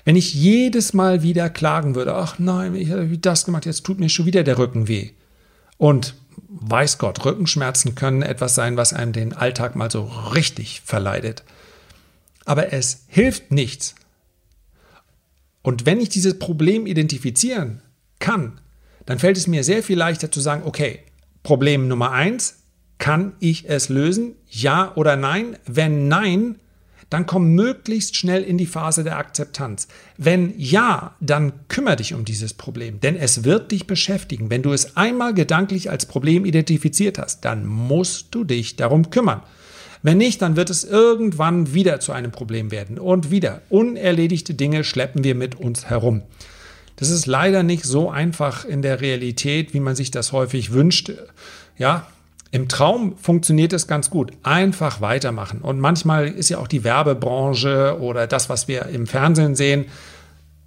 Wenn 0.04 0.16
ich 0.16 0.34
jedes 0.34 0.92
Mal 0.92 1.22
wieder 1.22 1.50
klagen 1.50 1.94
würde, 1.94 2.14
ach 2.14 2.38
nein, 2.38 2.74
ich 2.74 2.90
habe 2.90 3.18
das 3.18 3.44
gemacht, 3.44 3.66
jetzt 3.66 3.84
tut 3.84 4.00
mir 4.00 4.08
schon 4.08 4.26
wieder 4.26 4.42
der 4.42 4.58
Rücken 4.58 4.88
weh. 4.88 5.10
Und 5.76 6.14
weiß 6.48 6.98
Gott, 6.98 7.24
Rückenschmerzen 7.24 7.94
können 7.94 8.22
etwas 8.22 8.54
sein, 8.54 8.76
was 8.76 8.92
einem 8.92 9.12
den 9.12 9.32
Alltag 9.32 9.76
mal 9.76 9.90
so 9.90 10.04
richtig 10.34 10.82
verleidet. 10.84 11.44
Aber 12.44 12.72
es 12.72 13.04
hilft 13.08 13.52
nichts. 13.52 13.94
Und 15.62 15.86
wenn 15.86 16.00
ich 16.00 16.08
dieses 16.08 16.38
Problem 16.38 16.86
identifizieren 16.86 17.82
kann, 18.18 18.60
dann 19.06 19.18
fällt 19.18 19.36
es 19.36 19.46
mir 19.46 19.64
sehr 19.64 19.82
viel 19.82 19.98
leichter 19.98 20.30
zu 20.30 20.40
sagen, 20.40 20.62
okay, 20.64 21.00
Problem 21.42 21.88
Nummer 21.88 22.12
eins, 22.12 22.60
kann 22.98 23.32
ich 23.40 23.68
es 23.68 23.88
lösen? 23.88 24.34
Ja 24.48 24.94
oder 24.94 25.16
nein? 25.16 25.56
Wenn 25.66 26.08
nein, 26.08 26.56
dann 27.10 27.26
komm 27.26 27.54
möglichst 27.54 28.16
schnell 28.16 28.42
in 28.42 28.56
die 28.56 28.66
Phase 28.66 29.04
der 29.04 29.18
Akzeptanz. 29.18 29.88
Wenn 30.16 30.54
ja, 30.56 31.14
dann 31.20 31.52
kümmere 31.68 31.96
dich 31.96 32.14
um 32.14 32.24
dieses 32.24 32.54
Problem, 32.54 33.00
denn 33.00 33.16
es 33.16 33.44
wird 33.44 33.72
dich 33.72 33.86
beschäftigen. 33.86 34.48
Wenn 34.48 34.62
du 34.62 34.72
es 34.72 34.96
einmal 34.96 35.34
gedanklich 35.34 35.90
als 35.90 36.06
Problem 36.06 36.44
identifiziert 36.44 37.18
hast, 37.18 37.44
dann 37.44 37.66
musst 37.66 38.28
du 38.30 38.44
dich 38.44 38.76
darum 38.76 39.10
kümmern. 39.10 39.42
Wenn 40.02 40.18
nicht, 40.18 40.40
dann 40.40 40.56
wird 40.56 40.70
es 40.70 40.84
irgendwann 40.84 41.74
wieder 41.74 42.00
zu 42.00 42.12
einem 42.12 42.30
Problem 42.30 42.70
werden. 42.70 42.98
Und 42.98 43.30
wieder, 43.30 43.60
unerledigte 43.68 44.54
Dinge 44.54 44.84
schleppen 44.84 45.24
wir 45.24 45.34
mit 45.34 45.56
uns 45.56 45.86
herum. 45.86 46.22
Das 46.96 47.10
ist 47.10 47.26
leider 47.26 47.62
nicht 47.62 47.84
so 47.84 48.10
einfach 48.10 48.64
in 48.64 48.82
der 48.82 49.00
Realität, 49.00 49.74
wie 49.74 49.80
man 49.80 49.96
sich 49.96 50.10
das 50.10 50.32
häufig 50.32 50.72
wünscht. 50.72 51.12
Ja, 51.76 52.06
im 52.52 52.68
Traum 52.68 53.16
funktioniert 53.16 53.72
es 53.72 53.86
ganz 53.86 54.10
gut. 54.10 54.32
Einfach 54.42 55.00
weitermachen. 55.00 55.60
Und 55.60 55.78
manchmal 55.78 56.28
ist 56.28 56.48
ja 56.48 56.58
auch 56.58 56.66
die 56.66 56.82
Werbebranche 56.82 57.98
oder 58.00 58.26
das, 58.26 58.48
was 58.48 58.66
wir 58.66 58.86
im 58.86 59.06
Fernsehen 59.06 59.54
sehen, 59.54 59.86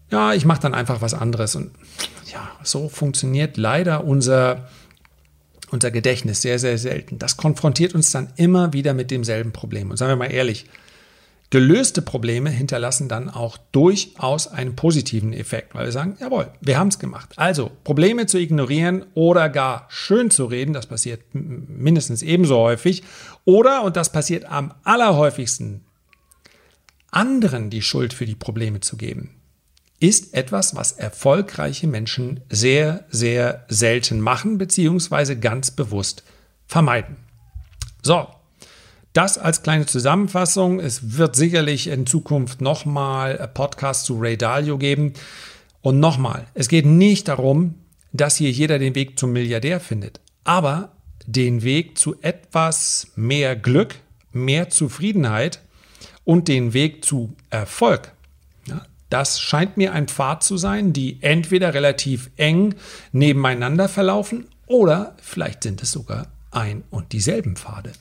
ja, 0.10 0.34
ich 0.34 0.46
mache 0.46 0.62
dann 0.62 0.74
einfach 0.74 1.02
was 1.02 1.14
anderes. 1.14 1.56
Und 1.56 1.72
ja, 2.32 2.48
so 2.64 2.88
funktioniert 2.88 3.58
leider 3.58 4.06
unser, 4.06 4.70
unser 5.72 5.92
Gedächtnis 5.92 6.42
sehr, 6.42 6.60
sehr 6.60 6.78
selten. 6.78 7.20
Das 7.20 7.36
konfrontiert 7.36 7.96
uns 7.96 8.12
dann 8.12 8.30
immer 8.38 8.72
wieder 8.72 8.94
mit 8.94 9.12
demselben 9.12 9.52
Problem. 9.52 9.92
Und 9.92 9.98
sagen 9.98 10.12
wir 10.12 10.16
mal 10.16 10.32
ehrlich, 10.32 10.68
Gelöste 11.54 12.02
Probleme 12.02 12.50
hinterlassen 12.50 13.08
dann 13.08 13.30
auch 13.30 13.58
durchaus 13.72 14.48
einen 14.48 14.76
positiven 14.76 15.34
Effekt, 15.34 15.76
weil 15.76 15.86
wir 15.86 15.92
sagen, 15.92 16.18
jawohl, 16.20 16.52
wir 16.62 16.80
haben 16.80 16.88
es 16.88 16.98
gemacht. 16.98 17.34
Also 17.36 17.70
Probleme 17.84 18.26
zu 18.26 18.40
ignorieren 18.40 19.06
oder 19.14 19.50
gar 19.50 19.86
schön 19.88 20.32
zu 20.32 20.46
reden, 20.46 20.74
das 20.74 20.88
passiert 20.88 21.22
mindestens 21.32 22.24
ebenso 22.24 22.58
häufig. 22.58 23.04
Oder, 23.46 23.84
und 23.84 23.98
das 23.98 24.12
passiert 24.12 24.46
am 24.46 24.74
allerhäufigsten, 24.84 25.86
anderen 27.12 27.70
die 27.70 27.84
Schuld 27.84 28.14
für 28.14 28.26
die 28.26 28.34
Probleme 28.34 28.80
zu 28.80 28.98
geben, 28.98 29.36
ist 30.00 30.34
etwas, 30.34 30.76
was 30.76 30.94
erfolgreiche 30.94 31.86
Menschen 31.86 32.40
sehr, 32.50 33.06
sehr 33.10 33.68
selten 33.68 34.22
machen, 34.22 34.58
beziehungsweise 34.58 35.38
ganz 35.38 35.70
bewusst 35.70 36.24
vermeiden. 36.66 37.18
So, 38.02 38.26
das 39.14 39.38
als 39.38 39.64
kleine 39.64 39.86
Zusammenfassung. 39.86 40.80
Es 40.80 41.18
wird 41.18 41.36
sicherlich 41.36 41.88
in 41.88 42.06
Zukunft 42.06 42.62
nochmal 42.62 43.50
Podcasts 43.54 44.06
zu 44.06 44.20
Ray 44.20 44.38
Dalio 44.38 44.78
geben. 44.78 45.14
Und 45.82 46.00
nochmal, 46.00 46.48
es 46.54 46.68
geht 46.68 46.86
nicht 46.86 47.28
darum, 47.28 47.76
dass 48.12 48.38
hier 48.38 48.52
jeder 48.52 48.80
den 48.80 48.96
Weg 48.96 49.20
zum 49.20 49.34
Milliardär 49.34 49.80
findet, 49.80 50.20
aber 50.44 50.92
den 51.26 51.64
Weg 51.64 51.98
zu 51.98 52.16
etwas 52.22 53.12
mehr 53.16 53.56
Glück, 53.56 53.96
mehr 54.32 54.70
Zufriedenheit 54.70 55.62
und 56.26 56.48
den 56.48 56.74
Weg 56.74 57.06
zu 57.06 57.36
Erfolg. 57.50 58.14
Das 59.10 59.40
scheint 59.40 59.78
mir 59.78 59.94
ein 59.94 60.08
Pfad 60.08 60.42
zu 60.42 60.58
sein, 60.58 60.92
die 60.92 61.22
entweder 61.22 61.76
relativ 61.76 62.32
eng 62.36 62.74
nebeneinander 63.12 63.88
verlaufen 63.88 64.48
oder 64.66 65.16
vielleicht 65.22 65.62
sind 65.62 65.84
es 65.84 65.92
sogar 65.92 66.28
ein 66.50 66.84
und 66.90 67.12
dieselben 67.12 67.56
Pfade. 67.56 67.92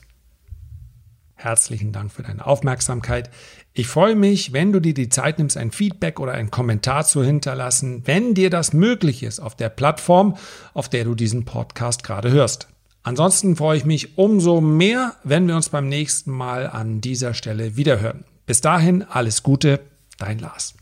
Herzlichen 1.43 1.91
Dank 1.91 2.09
für 2.09 2.23
deine 2.23 2.45
Aufmerksamkeit. 2.47 3.29
Ich 3.73 3.87
freue 3.87 4.15
mich, 4.15 4.53
wenn 4.53 4.71
du 4.71 4.79
dir 4.79 4.93
die 4.93 5.09
Zeit 5.09 5.39
nimmst, 5.39 5.57
ein 5.57 5.71
Feedback 5.71 6.21
oder 6.21 6.31
einen 6.31 6.51
Kommentar 6.51 7.03
zu 7.03 7.21
hinterlassen, 7.21 8.03
wenn 8.05 8.33
dir 8.33 8.49
das 8.49 8.71
möglich 8.71 9.23
ist 9.23 9.41
auf 9.41 9.53
der 9.53 9.67
Plattform, 9.67 10.37
auf 10.73 10.87
der 10.87 11.03
du 11.03 11.15
diesen 11.15 11.43
Podcast 11.43 12.05
gerade 12.05 12.31
hörst. 12.31 12.69
Ansonsten 13.03 13.57
freue 13.57 13.75
ich 13.75 13.83
mich 13.83 14.17
umso 14.17 14.61
mehr, 14.61 15.15
wenn 15.25 15.45
wir 15.45 15.57
uns 15.57 15.67
beim 15.67 15.89
nächsten 15.89 16.31
Mal 16.31 16.65
an 16.65 17.01
dieser 17.01 17.33
Stelle 17.33 17.75
wiederhören. 17.75 18.23
Bis 18.45 18.61
dahin 18.61 19.03
alles 19.03 19.43
Gute, 19.43 19.81
dein 20.19 20.39
Lars. 20.39 20.75